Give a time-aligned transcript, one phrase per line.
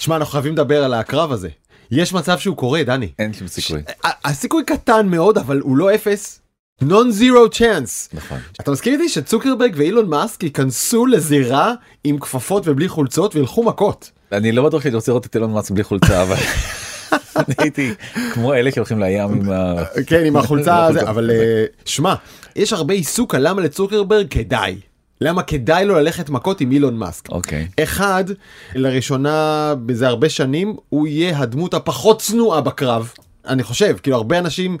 [0.00, 1.48] שמע, אנחנו חייבים לדבר על הקרב הזה.
[1.90, 3.08] יש מצב שהוא קורה, דני.
[3.18, 3.82] אין שום סיכוי.
[4.24, 6.40] הסיכוי קטן מאוד, אבל הוא לא אפס.
[6.80, 8.08] נון זירו צ'אנס.
[8.12, 8.38] נכון.
[8.60, 11.74] אתה מסכים איתי שצוקרברג ואילון מאסק ייכנסו לזירה
[12.04, 14.10] עם כפפות ובלי חולצות וילכו מכות.
[14.32, 16.36] אני לא בטוח שאני רוצה לראות את אילון מאסק בלי חולצה אבל
[17.36, 17.94] אני הייתי
[18.32, 19.74] כמו אלה שהולכים לים עם ה...
[20.06, 20.88] כן, עם החולצה.
[20.88, 22.14] אבל אה, שמע,
[22.56, 24.76] יש הרבה עיסוק על למה לצוקרברג כדאי.
[25.20, 27.28] למה כדאי לו ללכת מכות עם אילון מאסק.
[27.28, 27.68] אוקיי.
[27.82, 28.24] אחד,
[28.74, 33.12] לראשונה בזה הרבה שנים, הוא יהיה הדמות הפחות צנועה בקרב.
[33.46, 34.78] אני חושב, כאילו הרבה אנשים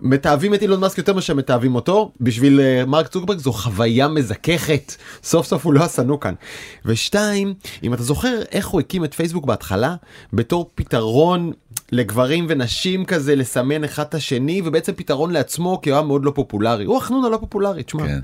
[0.00, 2.12] מתעבים את אילון מאסק יותר שהם מתעבים אותו.
[2.20, 4.94] בשביל אה, מרק צוקרברג זו חוויה מזככת.
[5.22, 6.34] סוף סוף הוא לא השנוא כאן.
[6.84, 9.94] ושתיים, אם אתה זוכר איך הוא הקים את פייסבוק בהתחלה,
[10.32, 11.52] בתור פתרון
[11.92, 16.32] לגברים ונשים כזה לסמן אחד את השני, ובעצם פתרון לעצמו כי הוא היה מאוד לא
[16.34, 16.84] פופולרי.
[16.84, 18.06] הוא החנון הלא פופולרי, תשמע.
[18.06, 18.18] כן.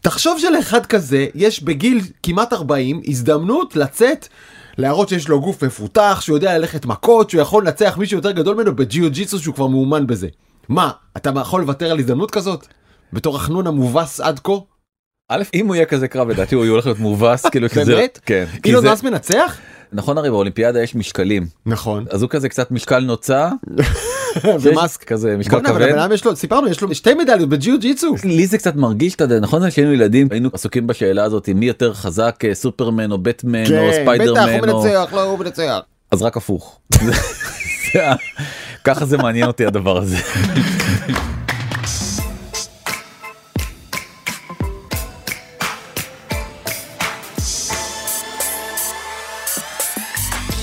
[0.00, 4.28] תחשוב שלאחד כזה יש בגיל כמעט 40 הזדמנות לצאת
[4.78, 8.54] להראות שיש לו גוף מפותח שהוא יודע ללכת מכות שהוא יכול לנצח מישהו יותר גדול
[8.56, 10.28] ממנו בג'יו ג'יצו שהוא כבר מאומן בזה.
[10.68, 12.66] מה אתה יכול לוותר על הזדמנות כזאת?
[13.12, 14.52] בתור החנון המובס עד כה?
[15.28, 18.18] א' אם הוא יהיה כזה קרב לדעתי הוא הולך להיות מובס כאילו כי זה- באמת?
[18.26, 18.44] כן.
[18.64, 19.56] אילון מאסק מנצח?
[19.92, 22.04] נכון הרי באולימפיאדה יש משקלים נכון.
[22.10, 23.48] אז הוא כזה קצת משקל נוצה
[24.60, 26.08] ומאסק כזה משקל כבד.
[26.12, 28.14] יש לו סיפרנו יש לו שתי מדליות בג'יו ג'יצו.
[28.24, 31.94] לי זה קצת מרגיש אתה יודע נכון שהיינו ילדים היינו עסוקים בשאלה הזאת מי יותר
[31.94, 35.78] חזק אה, סופרמן או בטמן או כן, בטח ספיידרמן הוא מנצח לא הוא מנצח.
[36.10, 36.80] אז רק הפוך.
[38.84, 40.16] ככה זה מעניין אותי הדבר הזה.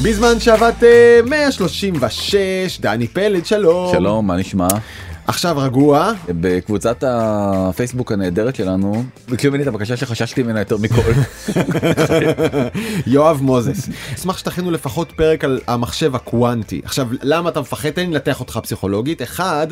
[0.03, 3.93] בזמן שעבדת אה, 136 דני פלד שלום.
[3.93, 4.67] שלום מה נשמע
[5.27, 11.11] עכשיו רגוע בקבוצת הפייסבוק הנהדרת שלנו ביקשו ממני את הבקשה שחששתי ממנה יותר מכל
[13.07, 13.89] יואב מוזס.
[14.15, 16.81] אשמח שתכינו לפחות פרק על המחשב הקוונטי.
[16.83, 17.89] עכשיו, למה אתה מפחד?
[17.89, 19.21] תן לי לנתח אותך פסיכולוגית.
[19.21, 19.67] אחד,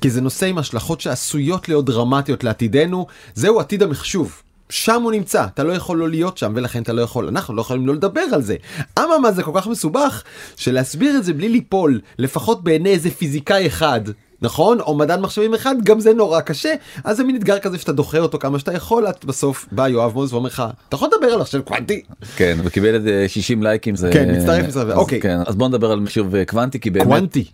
[0.00, 3.06] כי זה נושא עם השלכות שעשויות להיות דרמטיות לעתידנו.
[3.34, 4.42] זהו עתיד המחשוב.
[4.70, 7.60] שם הוא נמצא, אתה לא יכול לא להיות שם ולכן אתה לא יכול, אנחנו לא
[7.60, 8.56] יכולים לא לדבר על זה.
[8.98, 10.22] אממה זה כל כך מסובך
[10.56, 14.00] שלהסביר את זה בלי ליפול, לפחות בעיני איזה פיזיקאי אחד,
[14.42, 14.80] נכון?
[14.80, 18.18] או מדען מחשבים אחד, גם זה נורא קשה, אז זה מין אתגר כזה שאתה דוחה
[18.18, 21.40] אותו כמה שאתה יכול, את בסוף בא יואב מוזס ואומר לך, אתה יכול לדבר על
[21.40, 22.02] מחשב קוונטי?
[22.36, 24.96] כן וקיבל איזה 60 לייקים זה כן, מצטרף, מצטרף.
[24.96, 25.20] אוקיי.
[25.20, 27.44] כן אז בוא נדבר על מחשוב אה, קוונטי כי באמת קוונטי.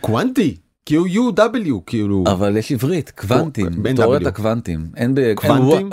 [0.00, 0.56] קוונטי.
[0.90, 2.24] Q-U-W כאילו.
[2.26, 4.28] אבל יש עברית קוונטים תיאוריית W.
[4.28, 5.14] הקוונטים אין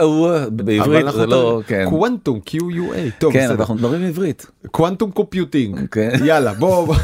[0.02, 3.12] וו- בעברית זה לא כן קוונטום Q-U-A.
[3.20, 3.50] טוב, כן.
[3.60, 5.80] אנחנו מדברים עברית קוונטום computing.
[5.92, 6.12] כן.
[6.26, 6.86] יאללה בוא.
[6.86, 6.96] בוא.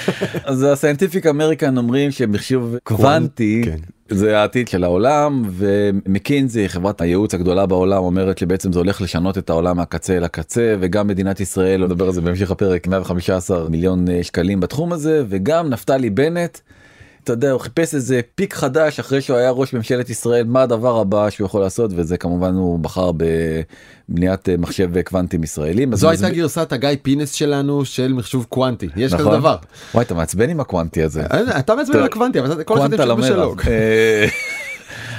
[0.44, 3.76] אז ה Scientific American אומרים שמחשוב קוונטי כן.
[4.14, 9.50] זה העתיד של העולם ומקינזי חברת הייעוץ הגדולה בעולם אומרת שבעצם זה הולך לשנות את
[9.50, 14.22] העולם מהקצה אל הקצה וגם מדינת ישראל נדבר על זה בהמשך הפרק 115 מיליון אה,
[14.22, 16.58] שקלים בתחום הזה וגם נפתלי בנט.
[17.24, 21.00] אתה יודע הוא חיפש איזה פיק חדש אחרי שהוא היה ראש ממשלת ישראל מה הדבר
[21.00, 25.96] הבא שהוא יכול לעשות וזה כמובן הוא בחר בבניית אה, מחשב קוונטים ישראלים.
[25.96, 28.88] זו הייתה גרסת הגיא פינס שלנו של מחשוב קוונטי.
[28.96, 29.38] יש כזה נכון?
[29.38, 29.56] דבר.
[29.94, 31.22] וואי אתה מעצבן עם הקוונטי הזה.
[31.22, 31.98] אה, אתה מעצבן.
[31.98, 32.92] על הקוונטי אבל כל אחד.
[32.92, 33.68] למרח.
[33.68, 34.26] אה,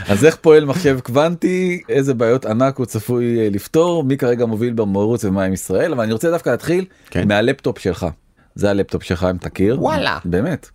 [0.07, 4.73] אז איך פועל מחשב קוונטי איזה בעיות ענק הוא צפוי אה, לפתור מי כרגע מוביל
[4.73, 7.27] במרוץ ומה עם ישראל אבל אני רוצה דווקא להתחיל כן.
[7.27, 8.07] מהלפטופ שלך
[8.55, 10.17] זה הלפטופ שלך אם תכיר וואלה.
[10.25, 10.69] באמת.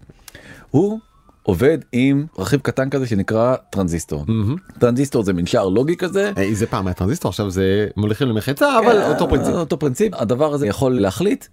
[0.70, 0.98] הוא
[1.42, 4.56] עובד עם רכיב קטן כזה שנקרא טרנזיסטור מהמם.
[4.78, 6.32] טרנזיסטור זה מין שער לוגי כזה.
[6.38, 9.54] אה, זה פעם היה טרנזיסטור עכשיו זה מוליכים למחצה אבל אה, אותו פרינציפ.
[9.54, 11.46] אותו פרינציפ הדבר הזה יכול להחליט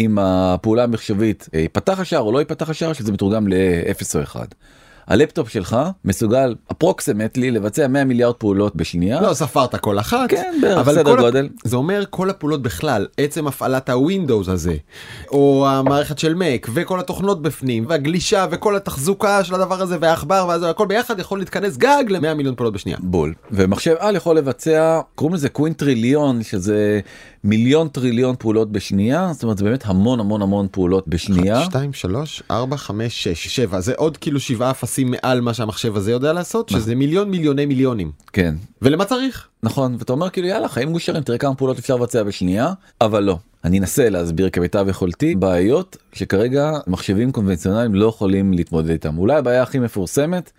[0.00, 4.54] אם הפעולה המחשבית אה, ייפתח השער או לא ייפתח השער שזה מתורגם ל-0 או 1.
[5.08, 9.20] הלפטופ שלך מסוגל approximately לבצע 100 מיליארד פעולות בשנייה.
[9.20, 10.28] לא ספרת כל אחת.
[10.30, 11.48] כן, בערך, אבל סדר גודל.
[11.64, 14.76] זה אומר כל הפעולות בכלל עצם הפעלת ה Windows הזה
[15.30, 20.70] או המערכת של מק וכל התוכנות בפנים והגלישה וכל התחזוקה של הדבר הזה והעכבר וזה
[20.70, 22.98] הכל ביחד יכול להתכנס גג ל-100 מיליון פעולות בשנייה.
[23.00, 27.00] בול ומחשב על יכול לבצע קוראים לזה קווינטריליון שזה
[27.44, 31.64] מיליון טריליון פעולות בשנייה זאת אומרת זה באמת המון המון המון פעולות בשנייה.
[31.64, 36.12] 2 3 4 5 6 7 זה עוד כאילו שבעה אפסים מעל מה שהמחשב הזה
[36.12, 38.10] יודע לעשות שזה מיליון מיליוני מיליונים.
[38.32, 38.54] כן.
[38.82, 39.48] ולמה צריך?
[39.62, 43.38] נכון ואתה אומר כאילו יאללה חיים גושרים תראה כמה פעולות אפשר לבצע בשנייה אבל לא.
[43.64, 49.18] אני אנסה להסביר כמיטב יכולתי בעיות שכרגע מחשבים קונבנציונליים לא יכולים להתמודד איתם.
[49.18, 50.52] אולי הבעיה הכי מפורסמת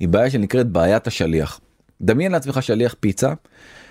[0.00, 1.60] היא בעיה שנקראת בעיית השליח.
[2.00, 3.32] דמיין לעצמך שליח פיצה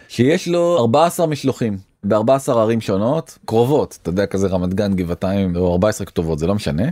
[0.07, 5.71] שיש לו 14 משלוחים ב-14 ערים שונות קרובות אתה יודע כזה רמת גן גבעתיים או
[5.71, 6.83] 14 כתובות זה לא משנה.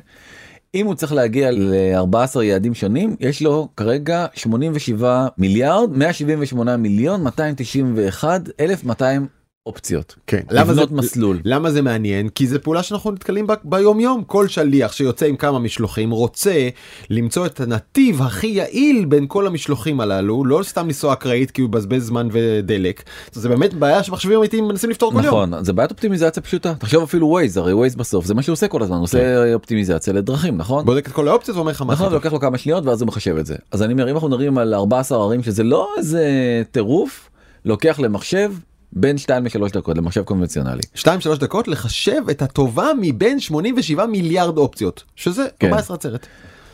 [0.76, 8.42] אם הוא צריך להגיע ל-14 יעדים שונים יש לו כרגע 87 מיליארד 178 מיליון 291
[8.60, 9.28] אלף 200
[9.68, 10.16] אופציות.
[10.28, 10.42] כן.
[10.52, 11.40] למה זה, מסלול.
[11.46, 12.30] למה זה מעניין?
[12.30, 14.24] כי זה פעולה שאנחנו נתקלים בה ביום יום.
[14.28, 16.70] כל שליח שיוצא עם כמה משלוחים רוצה
[17.10, 21.70] למצוא את הנתיב הכי יעיל בין כל המשלוחים הללו, לא סתם לנסוע אקראית כי הוא
[21.70, 23.04] מבזבז זמן ודלק.
[23.32, 25.28] זה באמת בעיה שמחשבים אמיתיים מנסים לפתור כל יום.
[25.28, 26.74] נכון, זה בעיית אופטימיזציה פשוטה.
[26.74, 30.58] תחשוב אפילו ווייז, הרי ווייז בסוף זה מה שהוא עושה כל הזמן, עושה אופטימיזציה לדרכים,
[30.58, 30.86] נכון?
[30.86, 32.14] בודק את כל האופציות ואומר לך מה נכון.
[32.14, 33.56] לוקח לו כמה שניות ואז הוא מחשב את זה.
[33.72, 36.24] אז אני אומר, אם אנחנו מדברים על 14 ערים שזה לא איזה
[36.72, 37.30] טירוף,
[37.66, 38.52] לוקח למחשב
[38.96, 40.82] בין 2 ל-3 דקות למחשב קונבנציונלי.
[40.96, 41.06] 2-3
[41.40, 45.68] דקות לחשב את הטובה מבין 87 מיליארד אופציות שזה כן.
[45.68, 46.28] 14 עצרת.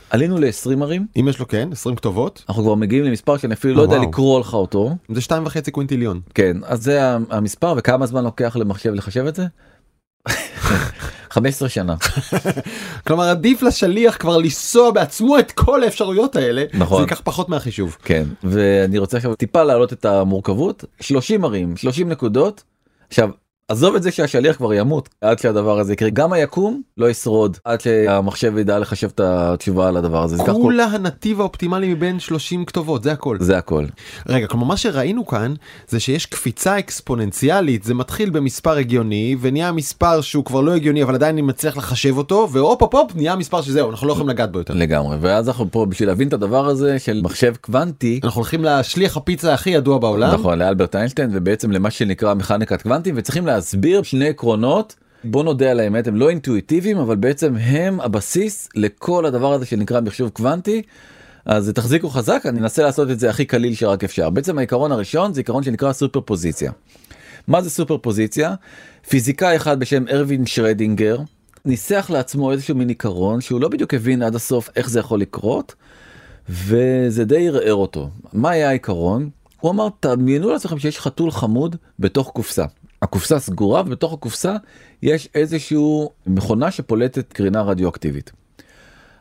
[0.09, 3.75] עלינו ל-20 ערים, אם יש לו כן 20 כתובות אנחנו כבר מגיעים למספר שאני אפילו
[3.75, 4.09] לא יודע וואו.
[4.09, 4.95] לקרוא לך אותו.
[5.09, 6.21] זה 2.5 קווינטיליון.
[6.33, 9.45] כן, אז זה המספר וכמה זמן לוקח למחשב לחשב את זה?
[11.29, 11.95] 15 שנה.
[13.07, 16.97] כלומר עדיף לשליח כבר לנסוע בעצמו את כל האפשרויות האלה נכון.
[16.97, 17.97] זה ייקח פחות מהחישוב.
[18.03, 20.85] כן, ואני רוצה עכשיו טיפה להעלות את המורכבות.
[21.01, 22.63] 30 ערים, 30 נקודות.
[23.07, 23.29] עכשיו,
[23.69, 26.09] עזוב את זה שהשליח כבר ימות עד שהדבר הזה יקרה.
[26.09, 30.35] גם היקום לא ישרוד עד שהמחשב ידע לחשב את התשובה על הדבר הזה.
[30.35, 33.37] זה ייקח כל- כולה הנתיב האופטימלי מבין 30 כתובות זה הכל.
[33.39, 33.85] זה הכל.
[34.29, 35.53] רגע כלומר מה שראינו כאן
[35.87, 41.15] זה שיש קפיצה אקספוננציאלית זה מתחיל במספר הגיוני ונהיה מספר שהוא כבר לא הגיוני אבל
[41.15, 44.51] עדיין אני מצליח לחשב אותו והופ הופ הופ נהיה מספר שזהו אנחנו לא יכולים לגעת
[44.51, 44.73] בו יותר.
[44.73, 49.17] לגמרי ואז אנחנו פה בשביל להבין את הדבר הזה של מחשב קוונטי אנחנו הולכים לשליח
[49.17, 50.33] הפיצה הכי ידוע בעולם.
[50.33, 54.95] נכון לאלברט איינשטיין ובעצם למה שנקרא מכניקת קוונטים וצריכים להסביר שני עקרונות.
[55.23, 60.01] בוא נודה על האמת הם לא אינטואיטיביים אבל בעצם הם הבסיס לכל הדבר הזה שנקרא
[60.01, 60.81] מחשוב קוונטי.
[61.45, 65.33] אז תחזיקו חזק אני אנסה לעשות את זה הכי קליל שרק אפשר בעצם העיקרון הראשון
[65.33, 66.71] זה עיקרון שנקרא סופר פוזיציה.
[67.47, 68.55] מה זה סופר פוזיציה?
[69.09, 71.17] פיזיקאי אחד בשם ארווין שרדינגר
[71.65, 75.75] ניסח לעצמו איזשהו מין עיקרון שהוא לא בדיוק הבין עד הסוף איך זה יכול לקרות
[76.49, 78.09] וזה די ערער אותו.
[78.33, 79.29] מה היה העיקרון?
[79.59, 82.65] הוא אמר תדמיינו לעצמכם שיש חתול חמוד בתוך קופסה.
[83.01, 84.55] הקופסה סגורה ובתוך הקופסה
[85.01, 88.31] יש איזשהו מכונה שפולטת קרינה רדיואקטיבית.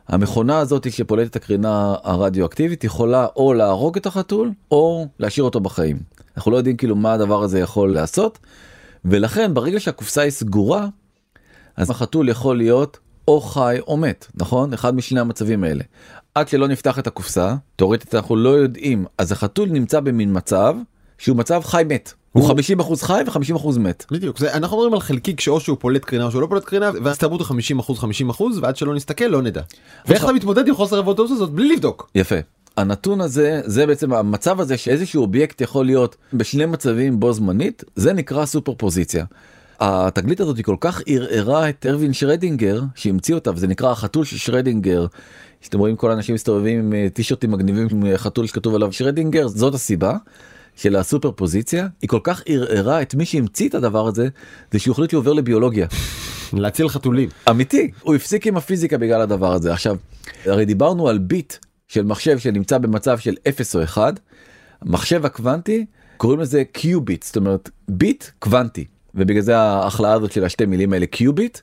[0.07, 5.97] המכונה הזאת שפולטת הקרינה הרדיואקטיבית יכולה או להרוג את החתול או להשאיר אותו בחיים.
[6.37, 8.39] אנחנו לא יודעים כאילו מה הדבר הזה יכול לעשות
[9.05, 10.87] ולכן ברגע שהקופסה היא סגורה
[11.75, 15.83] אז החתול יכול להיות או חי או מת נכון אחד משני המצבים האלה.
[16.35, 20.75] עד שלא נפתח את הקופסה תאורטית אנחנו לא יודעים אז החתול נמצא במין מצב
[21.17, 22.13] שהוא מצב חי מת.
[22.31, 24.05] הוא 50% חי ו-50% מת.
[24.11, 26.91] בדיוק זה אנחנו מדברים על חלקיק שאו שהוא פולט קרינה או שהוא לא פולט קרינה
[27.19, 29.61] תרבות הוא 50 אחוז 50 אחוז ועד שלא נסתכל לא נדע.
[30.07, 32.09] ואיך אתה מתמודד עם חוסר הוודאות הזאת בלי לבדוק.
[32.15, 32.35] יפה.
[32.77, 38.13] הנתון הזה זה בעצם המצב הזה שאיזשהו אובייקט יכול להיות בשני מצבים בו זמנית זה
[38.13, 39.25] נקרא סופר פוזיציה.
[39.79, 44.37] התגלית הזאת היא כל כך ערערה את ארווין שרדינגר שהמציא אותה וזה נקרא החתול של
[44.37, 45.05] שרדינגר.
[45.61, 49.47] שאתם רואים כל האנשים מסתובבים עם אה, טישרטים מגניבים עם אה, חתול שכתוב עליו שרדינגר
[49.47, 50.17] זאת הסיבה.
[50.79, 54.27] של הסופר פוזיציה היא כל כך ערערה את מי שהמציא את הדבר הזה
[54.71, 55.87] זה שהוא החליט שהוא עובר לביולוגיה.
[56.53, 57.29] להציל חתולים.
[57.49, 59.97] אמיתי הוא הפסיק עם הפיזיקה בגלל הדבר הזה עכשיו
[60.45, 61.53] הרי דיברנו על ביט
[61.87, 64.19] של מחשב שנמצא במצב של 0 או 1
[64.85, 65.85] מחשב הקוונטי
[66.17, 68.85] קוראים לזה קיוביט זאת אומרת ביט קוונטי
[69.15, 71.57] ובגלל זה ההכלאה הזאת של השתי מילים האלה קיוביט.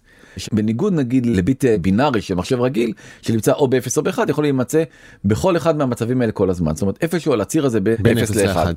[0.52, 2.92] בניגוד נגיד לביט בינארי של מחשב רגיל
[3.22, 4.82] שנמצא או ב-0 או ב-1 יכול להימצא
[5.24, 8.30] בכל אחד מהמצבים האלה כל הזמן זאת אומרת איפשהו על הציר הזה בין בין 0
[8.30, 8.46] אפס ל-1.
[8.46, 8.74] לאחד.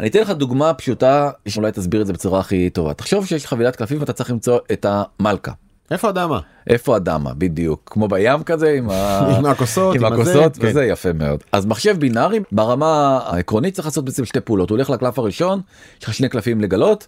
[0.00, 3.76] אני אתן לך דוגמה פשוטה שאולי תסביר את זה בצורה הכי טובה תחשוב שיש חבילת
[3.76, 5.52] קלפים ואתה צריך למצוא את המלכה.
[5.90, 6.40] איפה אדמה?
[6.70, 9.18] איפה הדמה בדיוק כמו בים כזה עם, ה...
[9.38, 10.66] עם הכוסות, עם עם הכוסות כן.
[10.66, 14.90] וזה יפה מאוד אז מחשב בינארי ברמה העקרונית צריך לעשות בעצם שתי פעולות הוא הולך
[14.90, 15.60] לקלף הראשון
[15.98, 17.06] יש לך שני קלפים לגלות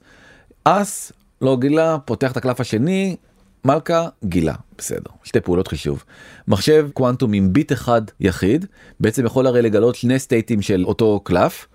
[0.65, 3.17] אס לא גילה פותח את הקלף השני
[3.65, 6.05] מלכה גילה בסדר שתי פעולות חישוב.
[6.49, 8.67] מחשב קוונטום עם ביט אחד יחיד
[9.01, 11.67] בעצם יכול הרי לגלות שני סטייטים של אותו קלף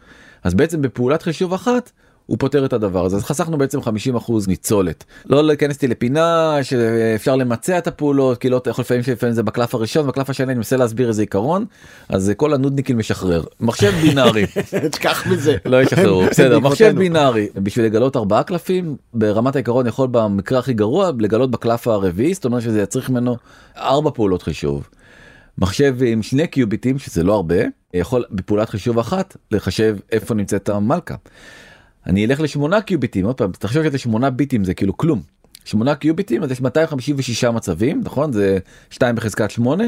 [0.43, 1.91] אז בעצם בפעולת חישוב אחת
[2.25, 3.83] הוא פותר את הדבר הזה אז חסכנו בעצם 50%
[4.47, 9.35] ניצולת לא להיכנס איתי לפינה שאפשר למצע את הפעולות כי לא אתה יכול לפעמים שלפעמים
[9.35, 11.65] זה בקלף הראשון בקלף השני אני מנסה להסביר איזה עיקרון
[12.09, 14.45] אז כל הנודניקים משחרר מחשב בינארי
[14.91, 15.57] תשכח מזה.
[15.65, 16.93] לא ישחררו בסדר מחשב.
[16.97, 22.45] בינארי בשביל לגלות ארבעה קלפים ברמת העיקרון יכול במקרה הכי גרוע לגלות בקלף הרביעי זאת
[22.45, 23.37] אומרת שזה יצריך ממנו
[23.77, 24.87] ארבע פעולות חישוב.
[25.57, 27.55] מחשב עם שני קיוביטים שזה לא הרבה
[27.93, 31.15] יכול בפעולת חישוב אחת לחשב איפה נמצאת המלכה.
[32.07, 35.21] אני אלך לשמונה קיוביטים עוד פעם תחשוב שזה שמונה ביטים זה כאילו כלום.
[35.65, 38.57] שמונה קיוביטים אז יש 256 מצבים נכון זה
[38.89, 39.83] 2 בחזקת 8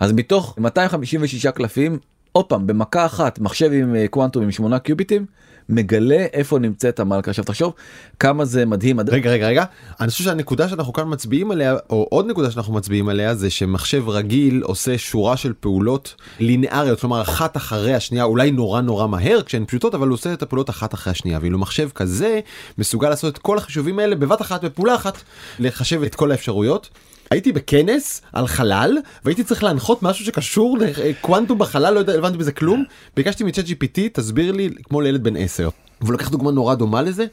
[0.00, 1.98] אז מתוך 256 קלפים
[2.32, 5.26] עוד פעם במכה אחת מחשב עם אה, קוונטום עם 8 קיוביטים
[5.68, 7.72] מגלה איפה נמצאת המלכה עכשיו תחשוב
[8.18, 9.00] כמה זה מדהים.
[9.00, 9.64] רגע רגע רגע.
[10.00, 14.08] אני חושב שהנקודה שאנחנו כאן מצביעים עליה או עוד נקודה שאנחנו מצביעים עליה זה שמחשב
[14.08, 17.00] רגיל עושה שורה של פעולות לינאריות.
[17.00, 20.70] כלומר אחת אחרי השנייה אולי נורא נורא מהר כשהן פשוטות אבל הוא עושה את הפעולות
[20.70, 21.38] אחת אחרי השנייה.
[21.42, 22.40] ואילו מחשב כזה
[22.78, 25.22] מסוגל לעשות את כל החישובים האלה בבת אחת בפעולה אחת
[25.58, 26.88] לחשב את כל האפשרויות.
[27.30, 32.52] הייתי בכנס על חלל והייתי צריך להנחות משהו שקשור לקוונטום בחלל לא יודע הבנתי בזה
[32.52, 32.84] כלום
[33.16, 35.68] ביקשתי מצ'אט gpt תסביר לי כמו לילד בן 10.
[36.00, 37.26] והוא לקח דוגמה נורא דומה לזה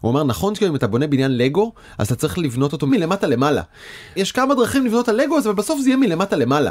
[0.00, 3.62] הוא אמר נכון שאם אתה בונה בניין לגו אז אתה צריך לבנות אותו מלמטה למעלה.
[4.16, 6.70] יש כמה דרכים לבנות הלגו הזה אבל בסוף זה יהיה מלמטה למעלה.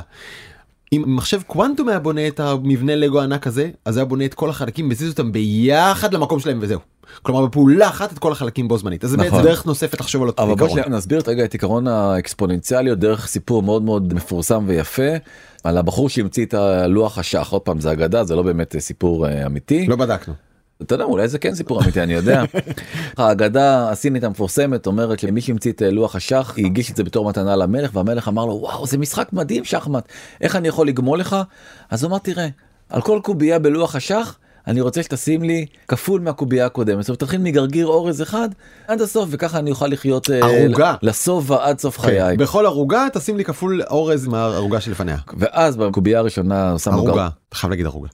[0.93, 4.49] אם מחשב קוונטום היה בונה את המבנה לגו הענק הזה אז היה בונה את כל
[4.49, 6.79] החלקים מזיז אותם ביחד למקום שלהם וזהו.
[7.21, 9.43] כלומר בפעולה אחת את כל החלקים בו זמנית אז זה בעצם נכון.
[9.43, 10.93] דרך נוספת לחשוב על אותו אבל בוא עיקרון.
[10.93, 15.11] נסביר רגע את עקרון האקספוננציאליות דרך סיפור מאוד מאוד מפורסם ויפה
[15.63, 19.45] על הבחור שהמציא את הלוח השח עוד פעם זה אגדה זה לא באמת סיפור אה,
[19.45, 19.87] אמיתי.
[19.87, 20.33] לא בדקנו.
[20.81, 22.43] אתה יודע אולי זה כן סיפור אמיתי אני יודע.
[23.17, 27.95] האגדה הסינית המפורסמת אומרת שמי שהמציא את לוח השח הגיש את זה בתור מתנה למלך
[27.95, 30.07] והמלך אמר לו וואו זה משחק מדהים שחמט
[30.41, 31.35] איך אני יכול לגמול לך
[31.89, 32.47] אז הוא אמר תראה
[32.89, 34.37] על כל קובייה בלוח השח.
[34.67, 38.49] אני רוצה שתשים לי כפול מהקובייה הקודמת, זאת אומרת תתחיל מגרגיר אורז אחד
[38.87, 40.95] עד הסוף וככה אני אוכל לחיות אה, ערוגה.
[41.01, 42.37] לסובה עד סוף כן, חיי.
[42.37, 45.17] בכל ערוגה תשים לי כפול אורז מהערוגה שלפניה.
[45.37, 47.29] ואז בקובייה הראשונה שמו ערוגה.
[47.49, 48.07] אתה חייב להגיד ערוגה.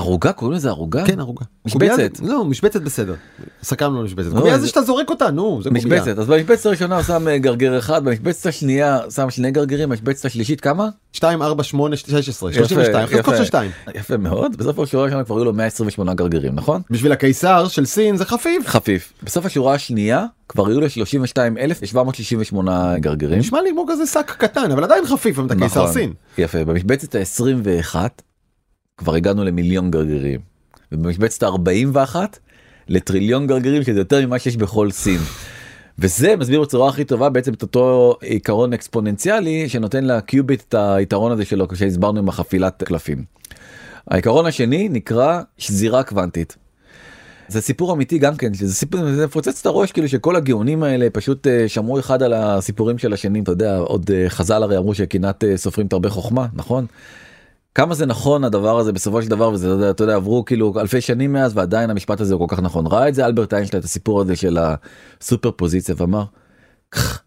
[0.00, 1.04] ערוגה קוראים לזה ערוגה?
[1.06, 1.44] כן ערוגה.
[1.66, 2.20] משבצת.
[2.22, 3.14] לא משבצת בסדר.
[3.62, 4.28] סכמנו על משבצת.
[4.32, 6.02] לא, קובייה זה- שאתה זורק אותה נו זה קובייה.
[6.02, 10.24] משבצת אז במשבצת הראשונה הוא שם אה, גרגר אחד במשבצת השנייה שם שני גרגירים במשבצת
[10.24, 10.88] השלישית כמה?
[11.12, 13.16] 2 4 8 16 יפה, 32 יפה.
[13.16, 13.70] חזקות של 2.
[13.94, 16.82] יפה מאוד בסוף השורה הראשונה כבר היו לו 128 גרגירים נכון?
[16.90, 18.66] בשביל הקיסר של סין זה חפיף.
[18.66, 23.38] חפיף בסוף השורה השנייה כבר היו לו 32,768 גרגירים.
[23.38, 25.92] נשמע לי כמו כזה שק קטן אבל עדיין חפיף אם אתה קיסר נכון.
[25.92, 26.12] סין.
[26.38, 27.96] יפה במשבצת ה-21
[29.00, 30.40] כבר הגענו למיליון גרגירים.
[30.92, 32.16] ובמשבצת ה-41
[32.88, 35.20] לטריליון גרגירים שזה יותר ממה שיש בכל סין.
[35.98, 41.44] וזה מסביר בצורה הכי טובה בעצם את אותו עיקרון אקספוננציאלי שנותן לקיוביט את היתרון הזה
[41.44, 43.24] שלו כשהסברנו עם החפילת קלפים.
[44.10, 46.56] העיקרון השני נקרא שזירה קוונטית.
[47.48, 51.10] זה סיפור אמיתי גם כן שזה סיפור זה מפוצץ את הראש כאילו שכל הגאונים האלה
[51.12, 54.94] פשוט אה, שמעו אחד על הסיפורים של השני אתה יודע עוד אה, חז"ל הרי אמרו
[54.94, 56.86] שקנאת אה, סופרים תרבה חוכמה נכון.
[57.74, 61.32] כמה זה נכון הדבר הזה בסופו של דבר וזה אתה יודע, עברו כאילו אלפי שנים
[61.32, 64.20] מאז ועדיין המשפט הזה הוא כל כך נכון ראה את זה אלברט איינשטיין את הסיפור
[64.20, 66.24] הזה של הסופר פוזיציה ואמר.
[66.90, 67.22] "כח,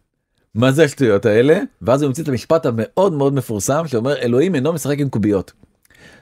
[0.56, 4.74] מה זה השטויות האלה ואז הוא המציא את המשפט המאוד מאוד מפורסם שאומר אלוהים אינו
[4.74, 5.52] משחק עם קוביות.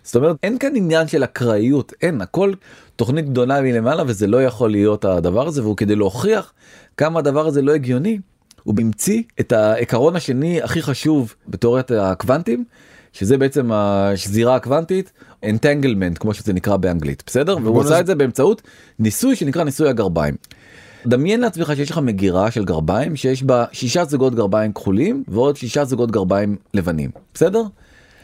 [0.03, 2.53] זאת אומרת אין כאן עניין של אקראיות אין הכל
[2.95, 6.53] תוכנית גדולה מלמעלה וזה לא יכול להיות הדבר הזה והוא כדי להוכיח
[6.97, 8.19] כמה הדבר הזה לא הגיוני
[8.63, 12.65] הוא המציא את העיקרון השני הכי חשוב בתיאוריית הקוונטים
[13.13, 15.12] שזה בעצם השזירה הקוונטית
[15.46, 18.62] entanglement כמו שזה נקרא באנגלית בסדר והוא עשה נס- את זה באמצעות
[19.00, 20.36] ניסוי שנקרא ניסוי הגרביים.
[21.08, 25.86] דמיין לעצמך שיש לך מגירה של גרביים שיש בה שישה זוגות גרביים כחולים ועוד שישה
[25.86, 27.63] זוגות גרביים לבנים בסדר?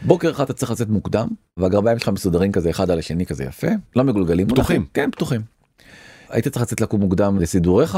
[0.01, 1.27] בוקר אחד אתה צריך לצאת מוקדם
[1.57, 4.75] והגרביים שלך מסודרים כזה אחד על השני כזה יפה לא מגולגלים פתוחים.
[4.75, 4.91] מונחים.
[4.93, 5.41] כן פתוחים.
[6.29, 7.97] היית צריך לצאת לקום מוקדם לסידוריך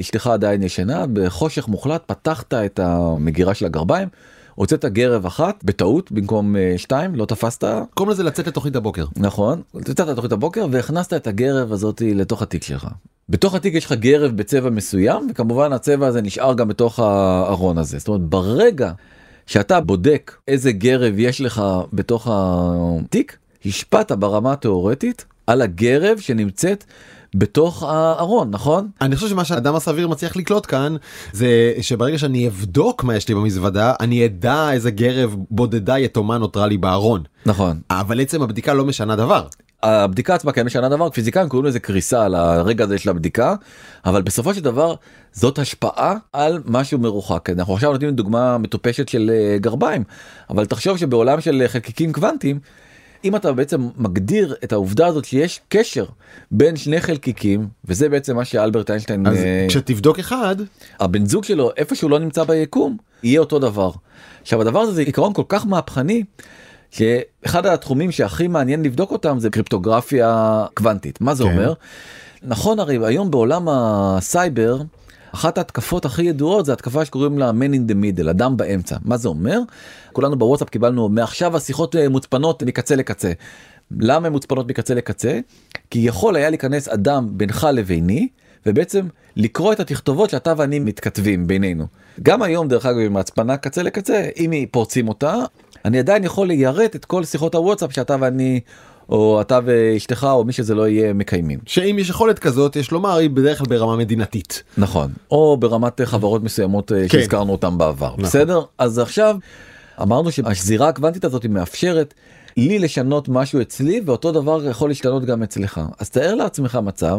[0.00, 4.08] אשתך עדיין ישנה בחושך מוחלט פתחת את המגירה של הגרביים
[4.54, 7.64] הוצאת גרב אחת בטעות במקום אה, שתיים לא תפסת
[7.94, 9.04] קוראים לזה לצאת לתוכנית הבוקר.
[9.16, 12.88] נכון, יצאת לתוכנית הבוקר והכנסת את הגרב הזאתי לתוך התיק שלך.
[13.28, 17.98] בתוך התיק יש לך גרב בצבע מסוים וכמובן הצבע הזה נשאר גם בתוך הארון הזה.
[17.98, 18.92] זאת אומרת ברגע
[19.46, 26.84] שאתה בודק איזה גרב יש לך בתוך התיק, השפעת ברמה התיאורטית על הגרב שנמצאת
[27.34, 28.88] בתוך הארון, נכון?
[29.00, 30.96] אני חושב שמה שהאדם הסביר מצליח לקלוט כאן
[31.32, 36.66] זה שברגע שאני אבדוק מה יש לי במזוודה אני אדע איזה גרב בודדה יתומה נותרה
[36.66, 37.22] לי בארון.
[37.46, 37.80] נכון.
[37.90, 39.46] אבל עצם הבדיקה לא משנה דבר.
[39.82, 43.54] הבדיקה עצמה כן משנה דבר פיזיקאים קוראים לזה קריסה על הרגע הזה של הבדיקה
[44.04, 44.94] אבל בסופו של דבר
[45.32, 50.04] זאת השפעה על משהו מרוחק אנחנו עכשיו נותנים דוגמה מטופשת של אה, גרביים
[50.50, 52.60] אבל תחשוב שבעולם של חלקיקים קוונטיים
[53.24, 56.04] אם אתה בעצם מגדיר את העובדה הזאת שיש קשר
[56.50, 60.56] בין שני חלקיקים וזה בעצם מה שאלברט איינשטיין אז אה, כשתבדוק אחד
[61.00, 63.90] הבן זוג שלו איפה שהוא לא נמצא ביקום יהיה אותו דבר.
[64.42, 66.24] עכשיו הדבר הזה זה עיקרון כל כך מהפכני
[66.90, 71.50] שאחד התחומים שהכי מעניין לבדוק אותם זה קריפטוגרפיה קוונטית מה זה כן.
[71.50, 71.72] אומר.
[72.42, 74.78] נכון הרי היום בעולם הסייבר
[75.34, 79.16] אחת ההתקפות הכי ידועות זה התקפה שקוראים לה man in the middle אדם באמצע מה
[79.16, 79.58] זה אומר
[80.12, 83.32] כולנו בוואטסאפ קיבלנו מעכשיו השיחות אה, מוצפנות מקצה לקצה.
[84.00, 85.40] למה הן מוצפנות מקצה לקצה?
[85.90, 88.28] כי יכול היה להיכנס אדם בינך לביני
[88.66, 89.06] ובעצם
[89.36, 91.86] לקרוא את התכתובות שאתה ואני מתכתבים בינינו.
[92.22, 95.34] גם היום דרך אגב עם ההצפנה קצה לקצה אם פורצים אותה
[95.84, 98.60] אני עדיין יכול ליירט את כל שיחות הוואטסאפ שאתה ואני
[99.10, 101.58] או אתה ואשתך או מי שזה לא יהיה מקיימים.
[101.66, 104.62] שאם יש יכולת כזאת יש לומר היא בדרך כלל ברמה מדינתית.
[104.78, 107.08] נכון או ברמת חברות מסוימות אה, כן.
[107.08, 108.24] שהזכרנו אותם בעבר נכון.
[108.24, 109.36] בסדר אז עכשיו
[110.02, 112.14] אמרנו שהזירה הקוונטית הזאת היא מאפשרת
[112.56, 117.18] לי לשנות משהו אצלי ואותו דבר יכול להשתנות גם אצלך אז תאר לעצמך מצב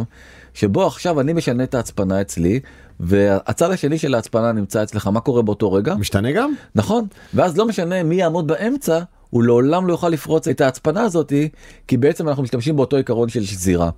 [0.53, 2.59] שבו עכשיו אני משנה את ההצפנה אצלי
[2.99, 6.53] והצד השני של ההצפנה נמצא אצלך מה קורה באותו רגע משתנה גם?
[6.75, 8.99] נכון ואז לא משנה מי יעמוד באמצע
[9.31, 11.49] הוא לעולם לא יוכל לפרוץ את ההצפנה הזאתי
[11.87, 13.89] כי בעצם אנחנו משתמשים באותו עיקרון של שזירה.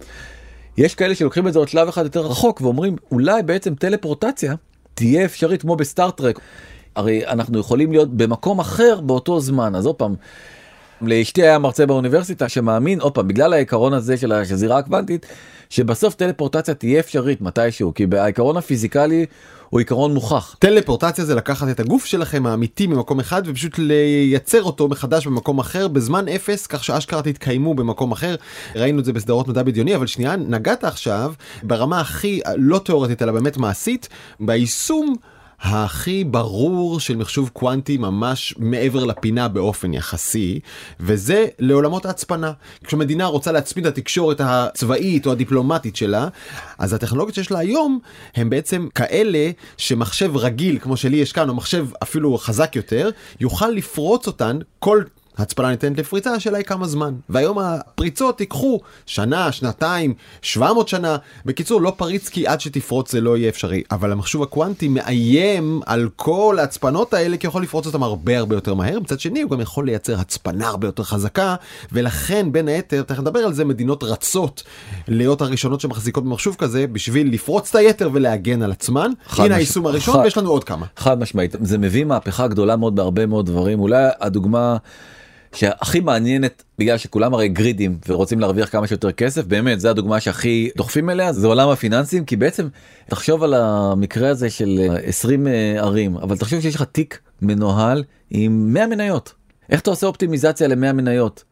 [0.77, 4.55] יש כאלה שלוקחים את זה עוד שלב אחד יותר רחוק ואומרים אולי בעצם טלפורטציה
[4.93, 6.39] תהיה אפשרית כמו בסטארט-טרק.
[6.95, 10.15] הרי אנחנו יכולים להיות במקום אחר באותו זמן אז עוד פעם.
[11.07, 15.25] לאשתי היה מרצה באוניברסיטה שמאמין עוד פעם בגלל העיקרון הזה של הזירה הקוונטית
[15.69, 19.25] שבסוף טלפורטציה תהיה אפשרית מתישהו כי העיקרון הפיזיקלי
[19.69, 20.55] הוא עיקרון מוכח.
[20.59, 25.87] טלפורטציה זה לקחת את הגוף שלכם האמיתי ממקום אחד ופשוט לייצר אותו מחדש במקום אחר
[25.87, 28.35] בזמן אפס כך שאשכרה תתקיימו במקום אחר
[28.75, 31.33] ראינו את זה בסדרות מדע בדיוני אבל שנייה נגעת עכשיו
[31.63, 35.15] ברמה הכי לא תיאורטית אלא באמת מעשית ביישום.
[35.61, 40.59] הכי ברור של מחשוב קוונטי ממש מעבר לפינה באופן יחסי
[40.99, 42.51] וזה לעולמות ההצפנה.
[42.83, 46.27] כשמדינה רוצה להצמיד את התקשורת הצבאית או הדיפלומטית שלה
[46.77, 47.99] אז הטכנולוגיות שיש לה היום
[48.35, 53.69] הם בעצם כאלה שמחשב רגיל כמו שלי יש כאן או מחשב אפילו חזק יותר יוכל
[53.69, 55.03] לפרוץ אותן כל
[55.37, 57.13] הצפנה ניתנת לפריצה, השאלה היא כמה זמן.
[57.29, 61.17] והיום הפריצות ייקחו שנה, שנתיים, 700 שנה.
[61.45, 63.83] בקיצור, לא פריץ כי עד שתפרוץ זה לא יהיה אפשרי.
[63.91, 68.73] אבל המחשוב הקוונטי מאיים על כל ההצפנות האלה כי יכול לפרוץ אותם הרבה הרבה יותר
[68.73, 68.99] מהר.
[68.99, 71.55] מצד שני, הוא גם יכול לייצר הצפנה הרבה יותר חזקה,
[71.91, 74.63] ולכן בין היתר, תכף נדבר על זה, מדינות רצות
[75.07, 79.11] להיות הראשונות שמחזיקות במחשוב כזה בשביל לפרוץ את היתר ולהגן על עצמן.
[79.37, 80.85] הנה מש- היישום הראשון חד- ויש לנו עוד כמה.
[80.97, 84.77] חד משמעית זה מביא מהפכה גדולה מאוד בהרבה מאוד דברים אולי הדוגמה
[85.53, 90.69] שהכי מעניינת בגלל שכולם הרי גרידים ורוצים להרוויח כמה שיותר כסף באמת זה הדוגמה שהכי
[90.77, 92.67] דוחפים אליה זה עולם הפיננסים כי בעצם
[93.09, 98.03] תחשוב על המקרה הזה של אה, 20 אה, ערים אבל תחשוב שיש לך תיק מנוהל
[98.29, 99.33] עם 100 מניות
[99.69, 101.43] איך אתה עושה אופטימיזציה ל-100 מניות.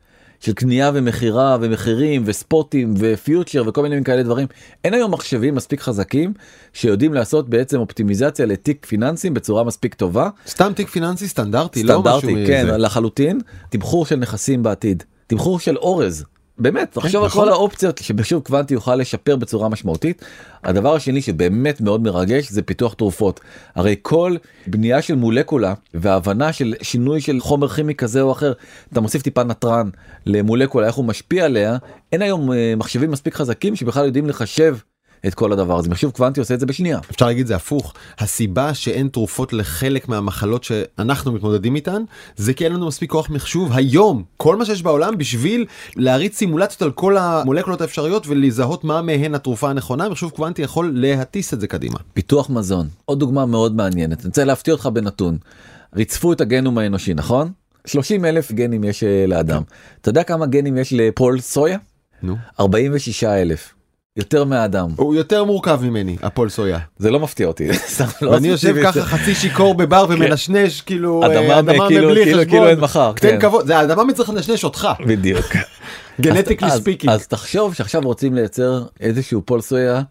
[0.41, 4.47] של קנייה ומכירה ומחירים וספוטים ופיוטר וכל מיני כאלה דברים
[4.83, 6.33] אין היום מחשבים מספיק חזקים
[6.73, 12.19] שיודעים לעשות בעצם אופטימיזציה לתיק פיננסים בצורה מספיק טובה סתם תיק פיננסי סטנדרטי, לא משהו...
[12.19, 12.77] סטנדרטי כן זה.
[12.77, 16.25] לחלוטין תמחור של נכסים בעתיד תמחור של אורז.
[16.57, 17.45] באמת תחשוב על נכון.
[17.45, 20.25] כל האופציות שבשוק קוונטי יוכל לשפר בצורה משמעותית.
[20.63, 23.39] הדבר השני שבאמת מאוד מרגש זה פיתוח תרופות
[23.75, 24.35] הרי כל
[24.67, 28.53] בנייה של מולקולה והבנה של שינוי של חומר כימי כזה או אחר
[28.93, 29.89] אתה מוסיף טיפה נתרן
[30.25, 31.77] למולקולה איך הוא משפיע עליה
[32.11, 34.77] אין היום אה, מחשבים מספיק חזקים שבכלל יודעים לחשב
[35.27, 35.89] את כל הדבר הזה.
[35.89, 36.99] מחשוב קוונטי עושה את זה בשנייה.
[37.11, 37.93] אפשר להגיד זה הפוך.
[38.19, 42.03] הסיבה שאין תרופות לחלק מהמחלות שאנחנו מתמודדים איתן
[42.35, 44.23] זה כי אין לנו מספיק כוח מחשוב היום.
[44.37, 49.69] כל מה שיש בעולם בשביל להריץ סימולציות על כל המולקולות האפשריות ולזהות מה מהן התרופה
[49.69, 51.99] הנכונה מחשוב קוונטי יכול להטיס את זה קדימה.
[52.13, 52.87] פיתוח מזון.
[53.05, 54.19] עוד דוגמה מאוד מעניינת.
[54.19, 55.37] אני רוצה להפתיע אותך בנתון.
[55.95, 57.51] ריצפו את הגנום האנושי נכון?
[57.85, 59.61] 30 אלף גנים יש אה, לאדם.
[60.01, 61.77] אתה יודע כמה גנים יש לפול סויה?
[62.23, 62.35] נו.
[62.59, 63.73] 46 אלף
[64.17, 66.79] יותר מהאדם הוא יותר מורכב ממני הפול סויה.
[66.97, 67.67] זה לא מפתיע אותי
[68.21, 68.75] לא עשיתי יושב.
[68.83, 71.39] ככה חצי שיכור בבר ומנשנש כאילו אדמה
[71.83, 72.45] אה, כאילו- מבלי כאילו- חשבון.
[72.49, 73.39] כאילו אין מחר, תן כן.
[73.41, 75.45] כבוד זה האדמה מצריך לנשנש אותך בדיוק.
[76.21, 77.13] גנטיקלי ספיקינג.
[77.13, 80.01] אז תחשוב שעכשיו רוצים לייצר איזשהו פול סויה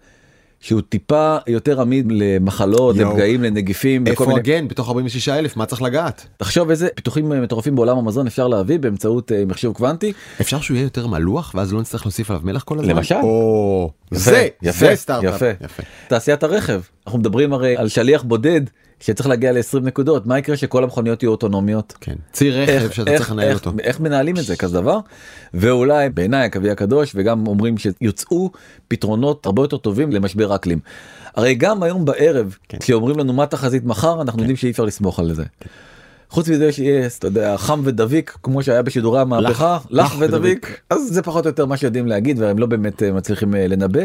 [0.60, 2.96] שהוא טיפה יותר עמיד למחלות.
[2.96, 4.06] לפגעים לנגיפים.
[4.06, 7.98] איפה מיני- הגן בתוך 46 אלף מה צריך לגעת תחשוב איזה פיתוחים אה, מטורפים בעולם
[7.98, 10.12] המזון אפשר להביא באמצעות אה, מחשב קוונטי.
[10.40, 13.14] אפשר שהוא יהיה יותר מלוח ואז לא נצטרך להוסיף עליו מלח כל הזמן למשל.
[13.22, 15.80] או יפה, זה יפה, זה סטארט-אפ.
[16.08, 18.60] תעשיית הרכב אנחנו מדברים הרי על שליח בודד
[19.00, 21.94] שצריך להגיע ל-20 נקודות מה יקרה שכל המכוניות יהיו אוטונומיות.
[22.00, 24.98] כן ציר רכב שאתה צריך לנהל איך, אותו איך מנהלים את זה כזה דבר
[25.54, 28.50] ואולי בעיניי הקווי הקדוש וגם אומרים שיוצאו
[28.88, 30.78] פתרונות הרבה יותר טובים למשבר האקלים.
[31.34, 32.78] הרי גם היום בערב כן.
[32.78, 35.44] כשאומרים לנו מה תחזית מחר אנחנו יודעים שאי אפשר לסמוך על זה.
[36.30, 41.08] חוץ מזה שיהיה אתה יודע חם ודביק כמו שהיה בשידורי המהפכה לח לח ודביק אז
[41.10, 44.00] זה פחות או יותר מה שיודעים להגיד והם לא באמת אה, מצליחים אה, לנבא.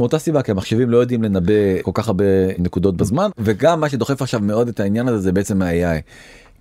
[0.00, 2.24] מאותה סיבה כי המחשבים לא יודעים לנבא כל כך הרבה
[2.58, 6.00] נקודות בזמן וגם מה שדוחף עכשיו מאוד את העניין הזה זה בעצם ה-AI.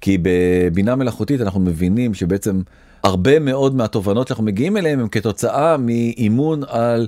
[0.02, 2.62] כי בבינה מלאכותית אנחנו מבינים שבעצם
[3.04, 7.08] הרבה מאוד מהתובנות שאנחנו מגיעים אליהם הם כתוצאה מאימון על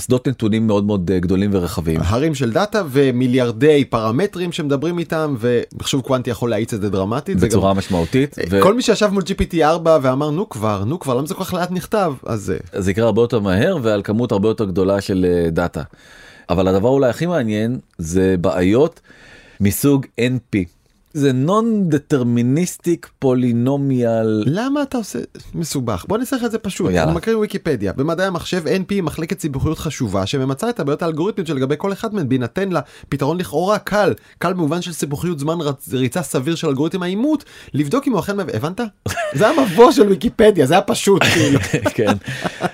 [0.00, 2.00] שדות נתונים מאוד מאוד אה, גדולים ורחבים.
[2.04, 7.36] הרים של דאטה ומיליארדי פרמטרים שמדברים איתם ומחשוב קוונטי יכול להאיץ את זה דרמטית.
[7.40, 8.36] בצורה גם- משמעותית.
[8.50, 11.44] ו- כל מי שישב מול GPT 4 ואמר נו כבר נו כבר למה זה כל
[11.44, 15.00] כך לאט נכתב אז אה, זה יקרה הרבה יותר מהר ועל כמות הרבה יותר גדולה
[15.00, 15.82] של אה, דאטה.
[16.50, 19.00] אבל הדבר אולי הכי מעניין זה בעיות
[19.60, 20.58] מסוג NP.
[21.12, 25.18] זה נון דטרמיניסטיק פולינומיאל למה אתה עושה
[25.54, 26.04] מסובך.
[26.08, 26.86] בוא נעשה לך את זה פשוט.
[26.86, 27.02] יאללה.
[27.04, 27.92] אני מקריא ויקיפדיה.
[27.92, 32.68] במדעי המחשב NP מחלקת סיבוכיות חשובה שממצה את הבעיות האלגוריתמיות שלגבי כל אחד מהן בהינתן
[32.68, 34.12] לה פתרון לכאורה קל.
[34.38, 37.44] קל במובן של סיבוכיות זמן רצ- ריצה סביר של אלגוריתם האימות
[37.74, 38.80] לבדוק אם הוא אכן מהווה- הבנת?
[39.38, 41.58] זה המבוא של ויקיפדיה זה היה פשוט כאילו.
[41.94, 42.12] כן.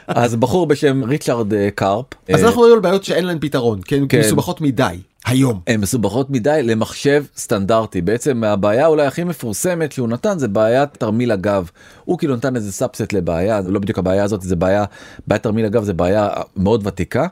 [0.06, 3.80] אז בחור בשם ריצ'רד אה, קרפ אז אה, אנחנו מדברים על בעיות שאין להן פתרון
[3.84, 4.02] כן?
[4.08, 4.20] כן.
[4.20, 4.96] מסובכות מדי
[5.26, 5.60] היום.
[5.66, 11.32] הן מסובכות מדי למחשב סטנדרטי בעצם הבעיה אולי הכי מפורסמת שהוא נתן זה בעיית תרמיל
[11.32, 11.70] הגב
[12.04, 14.84] הוא כאילו נתן איזה subset לבעיה זה לא בדיוק הבעיה הזאת זה בעיה
[15.26, 17.26] בעיית תרמיל הגב זה בעיה מאוד ותיקה.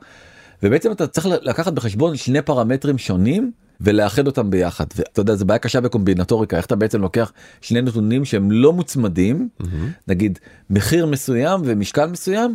[0.62, 5.58] ובעצם אתה צריך לקחת בחשבון שני פרמטרים שונים ולאחד אותם ביחד ואתה יודע זה בעיה
[5.58, 9.48] קשה בקומבינטוריקה איך אתה בעצם לוקח שני נתונים שהם לא מוצמדים
[10.08, 10.38] נגיד
[10.70, 12.54] מחיר מסוים ומשקל מסוים.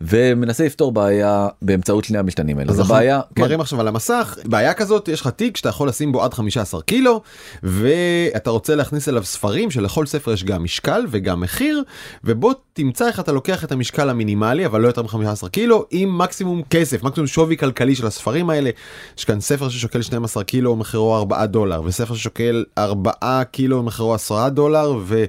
[0.00, 2.70] ומנסה לפתור בעיה באמצעות שני המשתנים האלה.
[2.70, 3.42] אז זו אנחנו בעיה, כן.
[3.42, 6.82] מראים עכשיו על המסך בעיה כזאת יש לך תיק שאתה יכול לשים בו עד 15
[6.82, 7.22] קילו
[7.62, 11.82] ואתה רוצה להכניס אליו ספרים שלכל ספר יש גם משקל וגם מחיר
[12.24, 16.62] ובוא תמצא איך אתה לוקח את המשקל המינימלי אבל לא יותר מ-15 קילו עם מקסימום
[16.70, 18.70] כסף מקסימום שווי כלכלי של הספרים האלה.
[19.18, 24.48] יש כאן ספר ששוקל 12 קילו מחירו 4 דולר וספר ששוקל 4 קילו מחירו 10
[24.48, 25.24] דולר ו...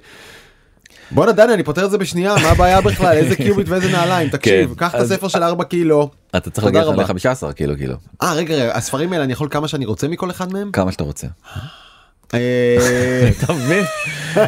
[1.11, 4.69] בואנה דני אני פותר את זה בשנייה מה הבעיה בכלל איזה קיוביט ואיזה נעליים תקשיב
[4.69, 6.09] כן, קח את הספר של 4 קילו.
[6.35, 7.03] אתה צריך להגיע רבה.
[7.03, 10.71] ל-15 קילו כאילו אה רגע הספרים האלה אני יכול כמה שאני רוצה מכל אחד מהם?
[10.71, 11.27] כמה שאתה רוצה.
[12.33, 13.83] אה, אתה מבין?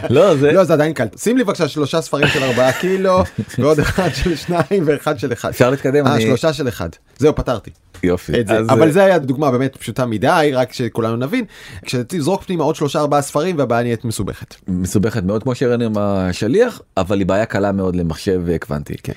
[0.09, 3.23] לא זה לא זה עדיין קל שים לי בבקשה שלושה ספרים של 4 קילו
[3.57, 5.49] ועוד אחד של שניים ואחד של אחד.
[5.49, 7.71] אפשר להתקדם אה שלושה של אחד זהו פתרתי
[8.03, 11.45] יופי את זה אז, אבל אה, זה היה דוגמה באמת פשוטה מדי רק שכולנו נבין
[11.81, 14.55] כשתזרוק פנימה עוד שלושה ארבעה ספרים והבעיה נהיית מסובכת.
[14.67, 18.93] מסובכת מאוד כמו שהראינו עם השליח אבל היא בעיה קלה מאוד למחשב אה, קוונטי.
[19.03, 19.13] כן.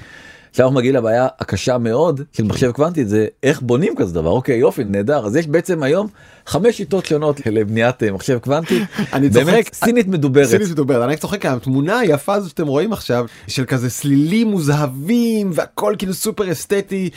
[0.57, 4.57] עכשיו אנחנו מגיעים לבעיה הקשה מאוד של מחשב קוונטי זה איך בונים כזה דבר אוקיי
[4.57, 6.07] יופי נהדר אז יש בעצם היום
[6.47, 10.47] חמש שיטות שונות לבניית אה, מחשב קוונטי אני צוחק- באמת סינית מדוברת.
[10.49, 15.51] סינית מדוברת אני צוחק כי התמונה היפה הזו שאתם רואים עכשיו של כזה סלילים מוזהבים
[15.55, 17.11] והכל כאילו סופר אסתטי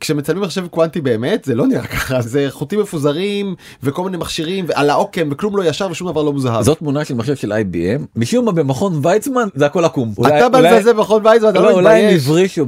[0.00, 4.90] כשמצלמים מחשב קוונטי באמת זה לא נראה ככה זה חוטים מפוזרים וכל מיני מכשירים ועל
[4.90, 6.62] העוקם וכלום לא ישר ושום דבר לא מוזהב.
[6.62, 10.12] זאת תמונה של מחשב של IBM משום מה במכון ויצמן זה הכל עקום.
[10.26, 12.22] אתה בא לזלזל במכון וייזמן אתה לא, לא מתבייש.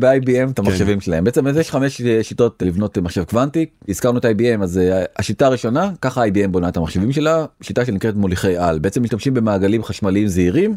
[0.09, 4.63] ב-IBM את המחשבים שלהם בעצם אז יש חמש שיטות לבנות מחשב קוונטי הזכרנו את IBM
[4.63, 9.03] אז אה, השיטה הראשונה ככה IBM בונה את המחשבים שלה שיטה שנקראת מוליכי על בעצם
[9.03, 10.77] משתמשים במעגלים חשמליים זעירים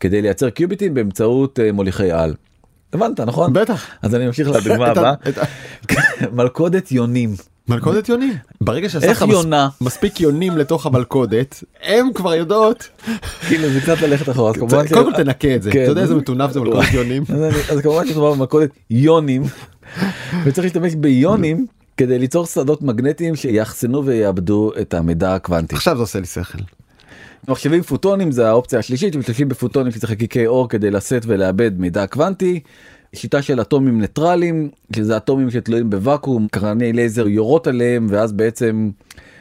[0.00, 2.34] כדי לייצר קיוביטים באמצעות אה, מוליכי על.
[2.92, 3.52] הבנת נכון?
[3.52, 3.86] בטח.
[4.02, 5.14] אז אני ממשיך לדוגמה הבאה
[6.36, 7.34] מלכודת יונים
[7.68, 8.34] מלכודת יונים.
[8.60, 12.88] ברגע שעשית יונה מספיק יונים לתוך המלכודת הם כבר יודעות
[13.48, 15.82] כאילו זה קצת ללכת אחורה קודם כל תנקה את זה כן.
[15.82, 17.22] אתה יודע איזה מטונף זה מלכודת יונים.
[17.70, 19.42] אז כמובן שמדובר במלכודת יונים
[20.44, 25.74] וצריך להשתמש ביונים כדי ליצור שדות מגנטיים שיאחסנו ויעבדו את המידע הקוונטי.
[25.74, 26.58] עכשיו זה עושה לי שכל.
[27.48, 32.60] מחשבים פוטונים זה האופציה השלישית שמשתמשים בפוטונים שצריך חלקיקי אור כדי לשאת ולעבד מידע קוונטי.
[33.16, 38.90] שיטה של אטומים ניטרליים שזה אטומים שתלויים בוואקום קרני לייזר יורות עליהם ואז בעצם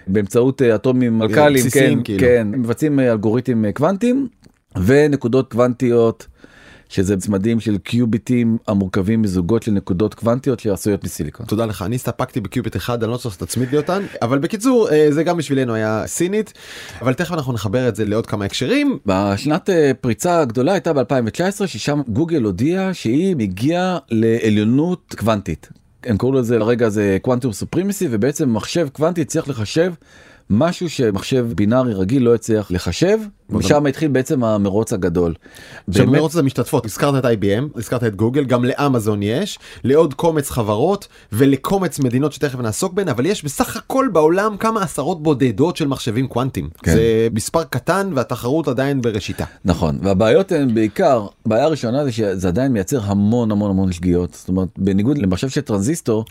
[0.07, 2.19] באמצעות אה, אטומים אלקליים כן, בסיסיים, כאילו.
[2.19, 4.27] כן מבצעים אה, אלגוריתם אה, קוונטיים
[4.85, 6.27] ונקודות קוונטיות
[6.89, 11.45] שזה צמדים של קיוביטים המורכבים מזוגות של נקודות קוונטיות שעשויות מסיליקון.
[11.45, 15.07] תודה לך אני הסתפקתי בקיוביט אחד אני לא צריך שתצמיד לי אותן אבל בקיצור אה,
[15.09, 16.53] זה גם בשבילנו היה סינית
[17.01, 21.67] אבל תכף אנחנו נחבר את זה לעוד כמה הקשרים בשנת אה, פריצה הגדולה הייתה ב-2019
[21.67, 25.69] ששם גוגל הודיעה שהיא מגיעה לעליונות קוונטית.
[26.03, 29.93] הם קראו לזה לרגע זה קוונטום סופרימסי ובעצם מחשב קוונטי צריך לחשב
[30.49, 33.17] משהו שמחשב בינארי רגיל לא הצליח לחשב
[33.49, 35.33] ושם התחיל בעצם המרוץ הגדול.
[35.87, 41.07] באמת, שבמרוץ המשתתפות הזכרת את IBM הזכרת את גוגל גם לאמזון יש לעוד קומץ חברות
[41.31, 46.27] ולקומץ מדינות שתכף נעסוק בהן אבל יש בסך הכל בעולם כמה עשרות בודדות של מחשבים
[46.27, 46.93] קוונטיים כן.
[46.93, 49.45] זה מספר קטן והתחרות עדיין בראשיתה.
[49.65, 54.49] נכון והבעיות הן בעיקר בעיה ראשונה זה שזה עדיין מייצר המון המון המון שגיאות זאת
[54.49, 56.25] אומרת בניגוד למחשב של טרנזיסטור.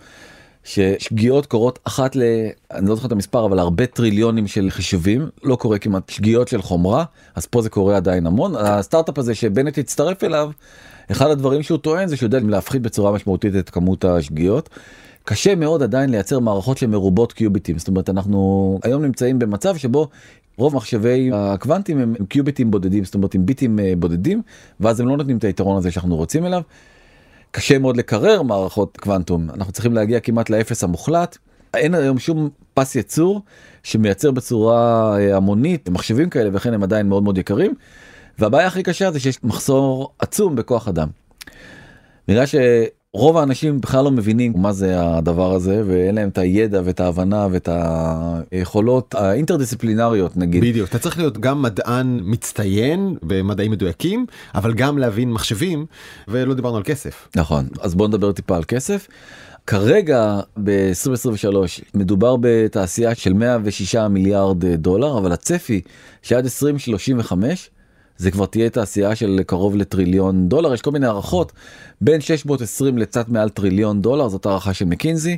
[0.64, 2.22] ששגיאות קורות אחת ל...
[2.70, 6.62] אני לא זוכר את המספר אבל הרבה טריליונים של חישובים לא קורה כמעט שגיאות של
[6.62, 10.50] חומרה אז פה זה קורה עדיין המון הסטארט-אפ הזה שבנט הצטרף אליו
[11.10, 14.68] אחד הדברים שהוא טוען זה שהוא יודע להפחית בצורה משמעותית את כמות השגיאות.
[15.24, 20.08] קשה מאוד עדיין לייצר מערכות שמרובות קיוביטים זאת אומרת אנחנו היום נמצאים במצב שבו
[20.56, 24.42] רוב מחשבי הקוונטים הם הם קיוביטים בודדים זאת אומרת עם ביטים אה, בודדים
[24.80, 26.62] ואז הם לא נותנים את היתרון הזה שאנחנו רוצים אליו.
[27.56, 31.38] קשה מאוד לקרר מערכות קוונטום אנחנו צריכים להגיע כמעט לאפס המוחלט
[31.74, 33.40] אין היום שום פס ייצור
[33.82, 37.74] שמייצר בצורה אה, המונית מחשבים כאלה וכן הם עדיין מאוד מאוד יקרים.
[38.38, 41.08] והבעיה הכי קשה זה שיש מחסור עצום בכוח אדם.
[42.28, 42.44] בגלל
[43.14, 47.46] רוב האנשים בכלל לא מבינים מה זה הדבר הזה ואין להם את הידע ואת ההבנה
[47.50, 47.68] ואת
[48.52, 50.64] היכולות האינטרדיסציפלינריות נגיד.
[50.64, 55.86] בדיוק, אתה צריך להיות גם מדען מצטיין במדעים מדויקים, אבל גם להבין מחשבים,
[56.28, 57.28] ולא דיברנו על כסף.
[57.36, 59.08] נכון, אז בוא נדבר טיפה על כסף.
[59.66, 61.56] כרגע ב-2023
[61.94, 65.80] מדובר בתעשייה של 106 מיליארד דולר, אבל הצפי
[66.22, 67.70] שעד 2035
[68.16, 70.74] זה כבר תהיה תעשייה של קרוב לטריליון דולר.
[70.74, 71.52] יש כל מיני הערכות.
[72.00, 75.36] בין 620 לקצת מעל טריליון דולר זאת הערכה של מקינזי.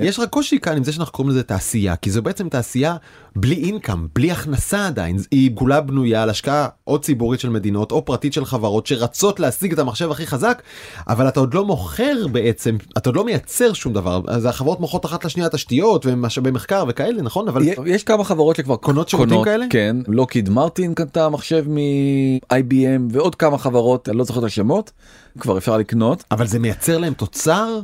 [0.00, 2.96] יש רק קושי כאן עם זה שאנחנו קוראים לזה תעשייה כי זו בעצם תעשייה
[3.36, 5.16] בלי אינקאם בלי הכנסה עדיין.
[5.30, 9.72] היא כולה בנויה על השקעה או ציבורית של מדינות או פרטית של חברות שרצות להשיג
[9.72, 10.62] את המחשב הכי חזק
[11.08, 14.20] אבל אתה עוד לא מוכר בעצם אתה עוד לא מייצר שום דבר.
[14.26, 17.48] אז החברות מוכרות אחת לשנייה תשתיות ומשאבי מחקר וכאלה נכון?
[17.48, 19.66] אבל יש כמה חברות שכבר קונות שירותים כאלה?
[19.70, 19.96] כן.
[20.08, 21.64] לוקיד מרטין קנתה מחשב
[22.12, 24.92] מ-IBM ועוד כמה חברות אני לא זוכר את השמות
[25.38, 27.80] כבר אפשר לקנות אבל זה מייצר להם תוצר.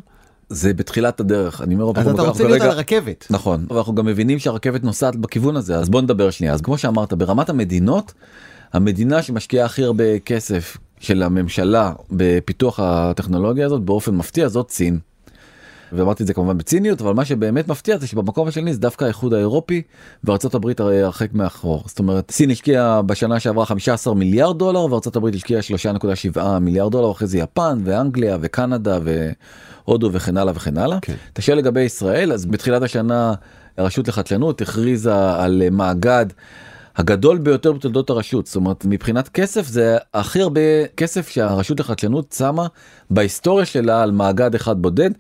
[0.51, 4.39] זה בתחילת הדרך אני אומר אז אתה רוצה להיות על הרכבת נכון ואנחנו גם מבינים
[4.39, 8.13] שהרכבת נוסעת בכיוון הזה אז בוא נדבר שנייה אז כמו שאמרת ברמת המדינות
[8.73, 14.99] המדינה שמשקיעה הכי הרבה כסף של הממשלה בפיתוח הטכנולוגיה הזאת באופן מפתיע זאת סין.
[15.93, 19.35] ואמרתי את זה כמובן בציניות אבל מה שבאמת מפתיע זה שבמקום השני זה דווקא האיחוד
[19.35, 19.83] האירופי
[20.25, 25.17] וארצות הברית הרי הרחק מאחור זאת אומרת סין השקיעה בשנה שעברה 15 מיליארד דולר וארצות
[25.17, 25.61] הברית השקיעה
[26.35, 28.99] 3.7 מיליארד דולר אחרי זה יפן ואנגליה וקנדה
[29.87, 30.99] והודו וכן הלאה וכן הלאה.
[31.03, 31.15] כן.
[31.33, 33.35] אתה שואל לגבי ישראל אז בתחילת השנה
[33.77, 36.27] הרשות לחדשנות הכריזה על מאגד.
[36.99, 42.67] הגדול ביותר בתולדות הרשות זאת אומרת מבחינת כסף זה הכי הרבה כסף שהרשות לחדשנות שמה
[43.11, 45.11] בהיסטוריה שלה על מאגד אחד בודד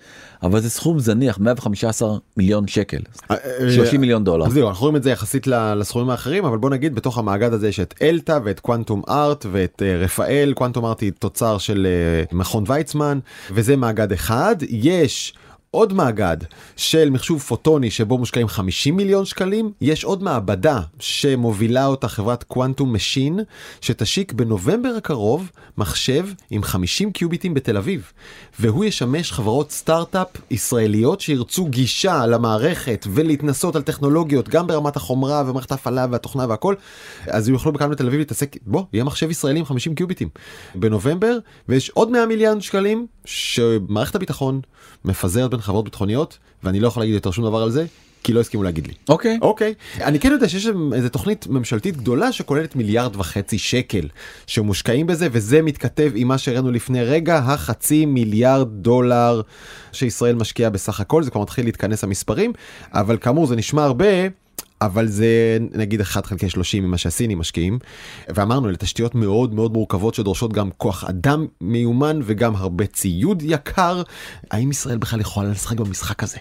[0.42, 4.48] אבל זה סכום זניח 115 מיליון שקל 30 אה, אה, מיליון דולר.
[4.48, 7.80] זהו אנחנו רואים את זה יחסית לסכומים האחרים אבל בוא נגיד בתוך המאגד הזה יש
[7.80, 11.86] את אלטה ואת קוונטום ארט ואת אה, רפאל קוונטום ארט היא תוצר של
[12.32, 13.18] מכון ויצמן
[13.50, 15.34] וזה מאגד אחד יש.
[15.70, 16.36] עוד מאגד
[16.76, 22.94] של מחשוב פוטוני שבו מושקעים 50 מיליון שקלים יש עוד מעבדה שמובילה אותה חברת קוונטום
[22.94, 23.40] משינס
[23.80, 28.12] שתשיק בנובמבר הקרוב מחשב עם 50 קיוביטים בתל אביב
[28.60, 35.72] והוא ישמש חברות סטארט-אפ ישראליות שירצו גישה למערכת ולהתנסות על טכנולוגיות גם ברמת החומרה ומערכת
[35.72, 36.74] ההפעלה והתוכנה והכל
[37.26, 38.56] אז הם יוכלו בכמה בתל אביב להתעסק.
[38.66, 40.28] בוא יהיה מחשב ישראלי עם 50 קיוביטים.
[40.74, 44.60] בנובמבר ויש עוד 100 מיליון שקלים שמערכת הביטחון
[45.04, 47.86] מפזרת בין חברות ביטחוניות ואני לא יכול להגיד יותר שום דבר על זה
[48.22, 48.92] כי לא הסכימו להגיד לי.
[49.08, 49.38] אוקיי.
[49.40, 49.44] Okay.
[49.44, 49.74] אוקיי.
[49.98, 50.02] Okay.
[50.04, 54.08] אני כן יודע שיש איזה תוכנית ממשלתית גדולה שכוללת מיליארד וחצי שקל
[54.46, 59.40] שמושקעים בזה וזה מתכתב עם מה שהראינו לפני רגע החצי מיליארד דולר
[59.92, 62.52] שישראל משקיעה בסך הכל זה כבר מתחיל להתכנס המספרים
[62.92, 64.06] אבל כאמור זה נשמע הרבה.
[64.80, 67.78] אבל זה נגיד 1 חלקי 30 ממה שהסינים משקיעים
[68.28, 74.02] ואמרנו אלה תשתיות מאוד מאוד מורכבות שדורשות גם כוח אדם מיומן וגם הרבה ציוד יקר
[74.50, 76.38] האם ישראל בכלל יכולה לשחק במשחק הזה.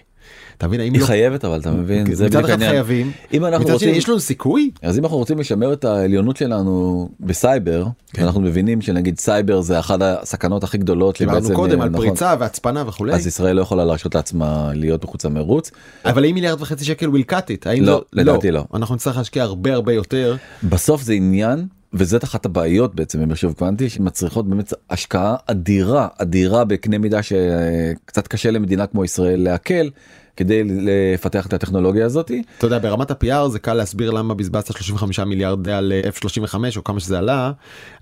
[0.58, 1.06] אתה מבין היא לא...
[1.06, 4.72] חייבת אבל אתה מבין זה מצד אחד חייבים אם אנחנו רוצים יש לנו סיכוי?
[4.82, 8.24] אז אם אנחנו רוצים לשמר את העליונות שלנו בסייבר כן.
[8.24, 12.84] אנחנו מבינים שנגיד סייבר זה אחת הסכנות הכי גדולות דיברנו קודם על נכון, פריצה והצפנה
[12.88, 13.14] וכולי.
[13.14, 15.72] אז ישראל לא יכולה להרשות לעצמה להיות מחוץ למרוץ.
[16.06, 17.70] אבל האם מיליארד וחצי שקל will cut it?
[17.70, 18.66] האם לא לדעתי לא.
[18.74, 20.36] אנחנו נצטרך להשקיע הרבה הרבה יותר.
[20.64, 26.98] בסוף זה עניין וזאת אחת הבעיות בעצם במחשב קוונטי שמצריכות באמת השקעה אדירה אדירה בקנה
[26.98, 29.90] מידה שקצת קשה למדינה כמו ישראל לעכל
[30.38, 32.44] כדי לפתח את הטכנולוגיה הזאתי.
[32.58, 37.00] אתה יודע ברמת ה-PR זה קל להסביר למה בזבזת 35 מיליארד על F35 או כמה
[37.00, 37.52] שזה עלה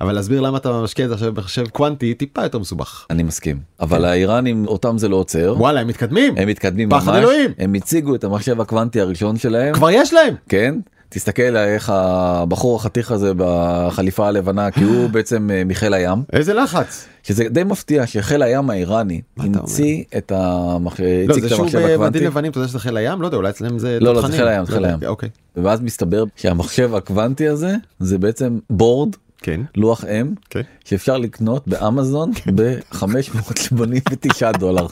[0.01, 3.05] אבל להסביר למה אתה משקיע את זה עכשיו במחשב קוונטי טיפה יותר מסובך.
[3.09, 4.05] אני מסכים אבל כן.
[4.05, 5.55] האיראנים אותם זה לא עוצר.
[5.57, 6.33] וואלה הם מתקדמים.
[6.37, 7.07] הם מתקדמים ממש.
[7.07, 7.51] אלוהים.
[7.57, 9.73] הם הציגו את המחשב הקוונטי הראשון שלהם.
[9.73, 10.35] כבר יש להם.
[10.49, 10.75] כן.
[11.09, 16.23] תסתכל איך הבחור החתיך הזה בחליפה הלבנה כי הוא בעצם אה, מחיל הים.
[16.33, 17.05] איזה לחץ.
[17.23, 22.67] שזה די מפתיע שחיל הים האיראני המציא את המחשב לא זה במדים לבנים אתה יודע
[22.67, 24.81] שזה חיל הים לא יודע אולי אצלם זה לא לא זה חיל הים זה חיל
[24.81, 29.15] לא הים אוקיי ואז מסתבר שהמחשב הקוונטי הזה זה בעצם בורד
[29.45, 30.61] כן לוח אם כן.
[30.85, 34.87] שאפשר לקנות באמזון ב-589 דולר.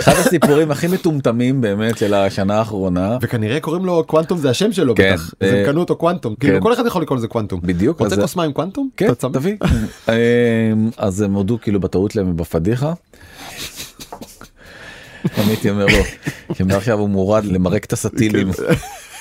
[0.00, 3.18] אחד הסיפורים הכי מטומטמים באמת של השנה האחרונה.
[3.20, 5.34] וכנראה קוראים לו קוונטום זה השם שלו כן, בטח.
[5.40, 6.34] אז הם אה, קנו אותו קוונטום.
[6.34, 7.60] כאילו כל אחד יכול לקרוא לזה קוונטום.
[7.62, 8.88] בדיוק רוצה כוס מים קוונטום?
[8.96, 9.56] כן תביא.
[10.08, 10.14] אמ,
[10.96, 12.92] אז הם הודו כאילו בטעות להם בפדיחה.
[15.36, 16.02] הייתי אומר לו
[16.54, 18.52] שמעכשיו הוא מורד למרק את הסטילים.
[18.52, 18.62] כן.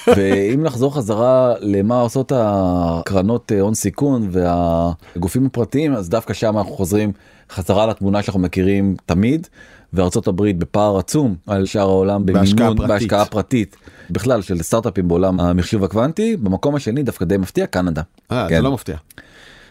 [0.15, 6.73] ואם נחזור חזרה למה עושות הקרנות אה, הון סיכון והגופים הפרטיים אז דווקא שם אנחנו
[6.73, 7.11] חוזרים
[7.51, 9.47] חזרה לתמונה שאנחנו מכירים תמיד
[9.93, 13.75] וארצות הברית בפער עצום על שאר העולם במימון בהשקעה פרטית
[14.09, 18.01] בכלל של סטארט-אפים בעולם המחשוב הקוונטי במקום השני דווקא די מפתיע קנדה.
[18.31, 18.55] אה, כן.
[18.55, 18.95] זה לא מפתיע.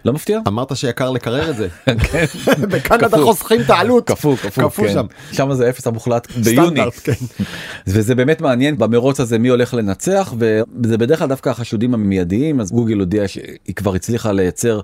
[0.05, 0.41] לא מפתיע?
[0.49, 1.69] אמרת שיקר לקרר את זה.
[2.11, 2.25] כן.
[2.73, 3.09] בקנדה.
[3.25, 4.07] חוסכים את העלות.
[4.07, 4.93] קפוא קפוא קפוא כן.
[4.93, 5.07] שם.
[5.33, 7.13] שם זה אפס המוחלט ביוני כן.
[7.87, 12.73] וזה באמת מעניין במרוץ הזה מי הולך לנצח וזה בדרך כלל דווקא החשודים המיידיים אז
[12.73, 14.81] גוגל הודיע שהיא כבר הצליחה לייצר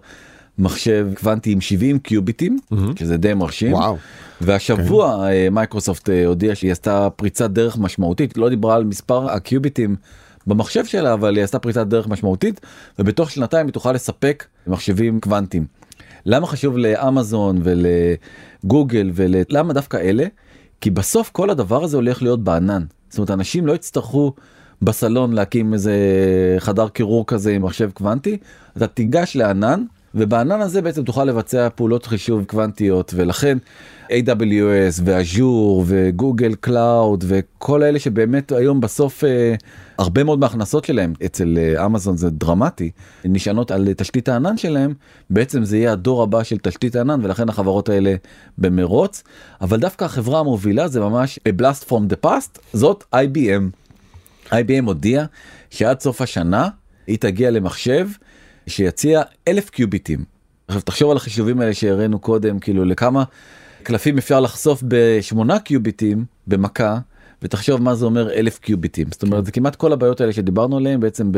[0.59, 2.59] מחשב קוונטי עם 70 קיוביטים
[2.97, 3.73] שזה די מרשים.
[3.73, 3.97] וואו.
[4.41, 9.97] והשבוע אה, מייקרוסופט אה, הודיעה שהיא עשתה פריצת דרך משמעותית לא דיברה על מספר הקיוביטים
[10.47, 12.61] במחשב שלה אבל היא עשתה פריצת דרך משמעותית
[12.99, 15.67] ובתוך שנתיים היא תוכל לספק מחשבים קוונטיים.
[16.27, 20.25] למה חשוב לאמזון ולגוגל ולמה דווקא אלה?
[20.81, 22.85] כי בסוף כל הדבר הזה הולך להיות בענן.
[23.09, 24.33] זאת אומרת אנשים לא יצטרכו
[24.83, 25.95] בסלון להקים איזה
[26.59, 28.37] חדר קירור כזה עם מחשב קוונטי,
[28.77, 33.59] אתה תיגש לענן ובענן הזה בעצם תוכל לבצע פעולות חישוב קוונטיות ולכן
[34.09, 39.55] AWS ואז'ור וגוגל קלאוד וכל אלה שבאמת היום בסוף אה,
[39.99, 42.91] הרבה מאוד מההכנסות שלהם אצל אה, אמזון זה דרמטי
[43.25, 44.95] נשענות על תשתית הענן שלהם
[45.31, 48.15] בעצם זה יהיה הדור הבא של תשתית הענן ולכן החברות האלה
[48.59, 49.23] במרוץ
[49.61, 53.85] אבל דווקא החברה המובילה זה ממש a blast from the past זאת IBM.
[54.51, 55.25] IBM הודיעה
[55.71, 56.69] שעד סוף השנה
[57.07, 58.09] היא תגיע למחשב
[58.67, 60.25] שיציע אלף קיוביטים.
[60.69, 63.25] עכשיו תחשוב על החישובים האלה שהראינו קודם כאילו לכמה
[63.83, 66.99] קלפים אפשר לחשוף בשמונה קיוביטים במכה
[67.43, 71.01] ותחשוב מה זה אומר אלף קיוביטים זאת אומרת זה כמעט כל הבעיות האלה שדיברנו עליהם
[71.01, 71.31] בעצם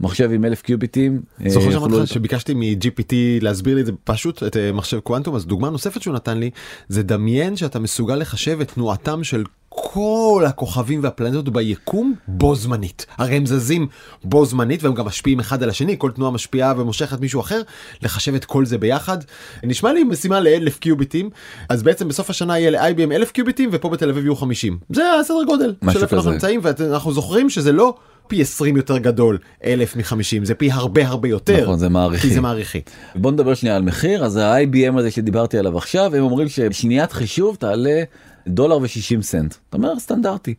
[0.00, 1.22] במחשב עם אלף קיוביטים.
[1.44, 5.34] אה, זוכר שאמרתי לך שביקשתי מ-GPT להסביר לי את זה פשוט את אה, מחשב קוונטום
[5.34, 6.50] אז דוגמה נוספת שהוא נתן לי
[6.88, 9.44] זה דמיין שאתה מסוגל לחשב את תנועתם של
[9.82, 13.86] כל הכוכבים והפלנטות ביקום בו זמנית הרי הם זזים
[14.24, 17.62] בו זמנית והם גם משפיעים אחד על השני כל תנועה משפיעה ומושכת מישהו אחר
[18.02, 19.18] לחשב את כל זה ביחד
[19.62, 21.30] נשמע לי משימה לאלף קיוביטים
[21.68, 25.44] אז בעצם בסוף השנה יהיה ל-IBM אלף קיוביטים ופה בתל אביב יהיו 50 זה הסדר
[25.46, 26.30] גודל של איפה אנחנו.
[26.30, 27.94] נמצאים ואנחנו זוכרים שזה לא.
[28.28, 32.28] פי 20 יותר גדול אלף מ-50 זה פי הרבה הרבה יותר נכון, זה מעריכי.
[32.28, 32.80] כי זה מעריכי.
[33.14, 37.56] בוא נדבר שנייה על מחיר אז ה-IBM הזה שדיברתי עליו עכשיו הם אומרים ששניית חישוב
[37.56, 38.02] תעלה
[38.46, 39.52] דולר ו-60 סנט.
[39.52, 40.54] זאת אומרת סטנדרטי.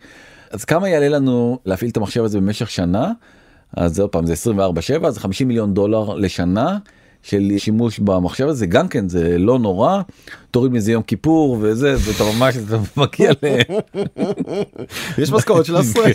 [0.51, 3.11] אז כמה יעלה לנו להפעיל את המחשב הזה במשך שנה?
[3.77, 6.77] אז זה עוד פעם זה 24/7 אז 50 מיליון דולר לשנה
[7.23, 10.01] של שימוש במחשב הזה גם כן זה לא נורא
[10.51, 13.45] תוריד מזה יום כיפור וזה ואתה ממש אתה מגיע ל...
[15.21, 16.05] יש משכורת של עשרה.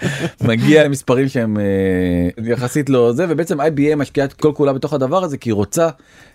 [0.48, 5.24] מגיע למספרים שהם אה, יחסית לא זה ובעצם IBM משקיעה את כל כולה בתוך הדבר
[5.24, 5.88] הזה כי היא רוצה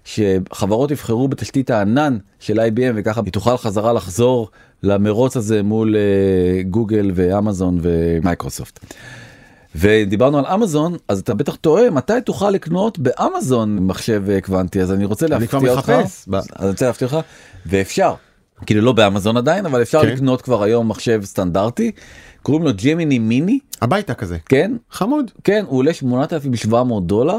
[0.05, 4.49] שחברות יבחרו בתשתית הענן של IBM וככה היא תוכל חזרה לחזור
[4.83, 8.79] למרוץ הזה מול אה, גוגל ואמזון ומייקרוסופט.
[9.75, 14.91] ודיברנו על אמזון אז אתה בטח תוהה מתי תוכל לקנות באמזון מחשב אה, קוונטי אז
[14.91, 16.27] אני רוצה להפתיע אותך אז
[16.59, 17.27] אני רוצה להפתיע אותך
[17.65, 18.13] ואפשר
[18.65, 20.07] כאילו לא באמזון עדיין אבל אפשר כן.
[20.07, 21.91] לקנות כבר היום מחשב סטנדרטי
[22.41, 24.37] קוראים לו ג'מיני מיני הביתה כזה.
[24.45, 25.31] כן חמוד.
[25.43, 27.37] כן הוא עולה 8,700 דולר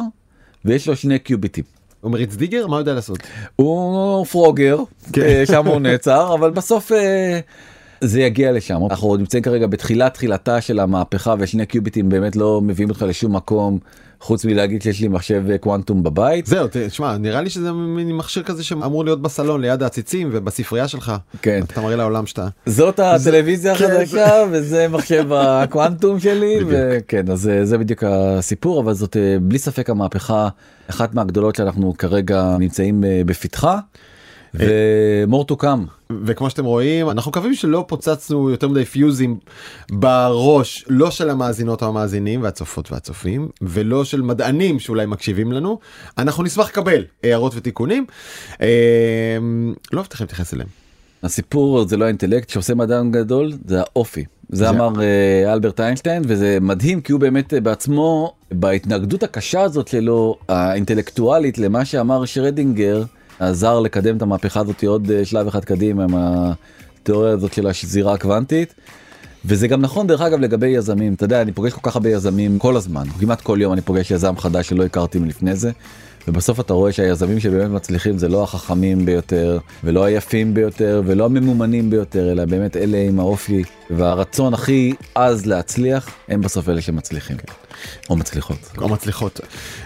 [0.64, 1.64] ויש לו שני קיוביטים.
[2.00, 3.18] הוא מריץ דיגר מה הוא יודע לעשות.
[3.56, 4.78] הוא פרוגר
[5.12, 5.22] כן.
[5.22, 7.40] אה, שם הוא נעצר אבל בסוף אה,
[8.00, 12.60] זה יגיע לשם אנחנו עוד נמצאים כרגע בתחילת תחילתה של המהפכה ושני קיוביטים באמת לא
[12.60, 13.78] מביאים אותך לשום מקום
[14.20, 16.46] חוץ מלהגיד שיש לי מחשב אה, קוונטום בבית.
[16.46, 21.12] זהו תשמע נראה לי שזה מין מכשיר כזה שאמור להיות בסלון ליד העציצים ובספרייה שלך.
[21.42, 21.60] כן.
[21.72, 22.48] אתה מראה לעולם שאתה.
[22.66, 28.94] זאת הטלוויזיה כן, החדשה וזה מחשב הקוונטום שלי וכן אז אה, זה בדיוק הסיפור אבל
[28.94, 30.48] זאת אה, בלי ספק המהפכה
[30.90, 33.78] אחת מהגדולות שאנחנו כרגע נמצאים בפתחה.
[34.54, 36.12] ומור to come.
[36.24, 39.38] וכמו שאתם רואים אנחנו מקווים שלא פוצצנו יותר מדי פיוזים
[39.90, 45.78] בראש לא של המאזינות או המאזינים והצופות והצופים ולא של מדענים שאולי מקשיבים לנו.
[46.18, 48.06] אנחנו נשמח לקבל הערות ותיקונים.
[48.60, 48.66] אה,
[49.92, 50.68] לא מבטיחים להתייחס אליהם.
[51.22, 54.24] הסיפור זה לא האינטלקט שעושה מדען גדול זה האופי.
[54.48, 59.60] זה זה- אמר אה, אלברט איינשטיין וזה מדהים כי הוא באמת אה, בעצמו בהתנגדות הקשה
[59.62, 63.02] הזאת שלו האינטלקטואלית למה שאמר שרדינגר
[63.40, 68.14] עזר לקדם את המהפכה הזאת עוד אה, שלב אחד קדימה עם התיאוריה הזאת של השזירה
[68.14, 68.74] הקוונטית.
[69.44, 72.58] וזה גם נכון דרך אגב לגבי יזמים אתה יודע אני פוגש כל כך הרבה יזמים
[72.58, 75.70] כל הזמן כמעט כל יום אני פוגש יזם חדש שלא הכרתי מלפני זה.
[76.30, 81.90] ובסוף אתה רואה שהיזמים שבאמת מצליחים זה לא החכמים ביותר ולא היפים ביותר ולא הממומנים
[81.90, 87.36] ביותר אלא באמת אלה עם האופי והרצון הכי עז להצליח הם בסוף אלה שמצליחים
[88.10, 88.58] או מצליחות.
[88.78, 89.40] או מצליחות.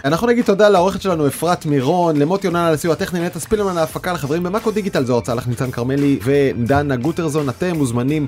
[0.05, 3.77] אנחנו נגיד תודה לעורכת שלנו אפרת מירון, למוטי יונן על הסיוע הטכני, נטע ספילמן על
[3.77, 8.27] ההפקה, לחברים במאקו דיגיטל זו הרצאה לך ניצן כרמלי ודנה גוטרזון, אתם מוזמנים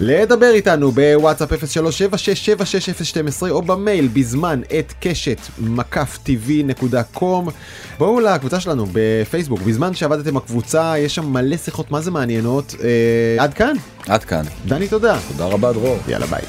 [0.00, 6.18] לדבר איתנו בוואטסאפ 0376766012 או במייל בזמן את קשת מקף
[7.12, 7.48] קום.
[7.98, 12.74] בואו לקבוצה שלנו בפייסבוק, בזמן שעבדתם הקבוצה יש שם מלא שיחות מה זה מעניינות.
[12.84, 13.74] אה, עד כאן,
[14.08, 15.98] עד כאן דני תודה, תודה רבה דרור.
[16.08, 16.42] יאללה ביי.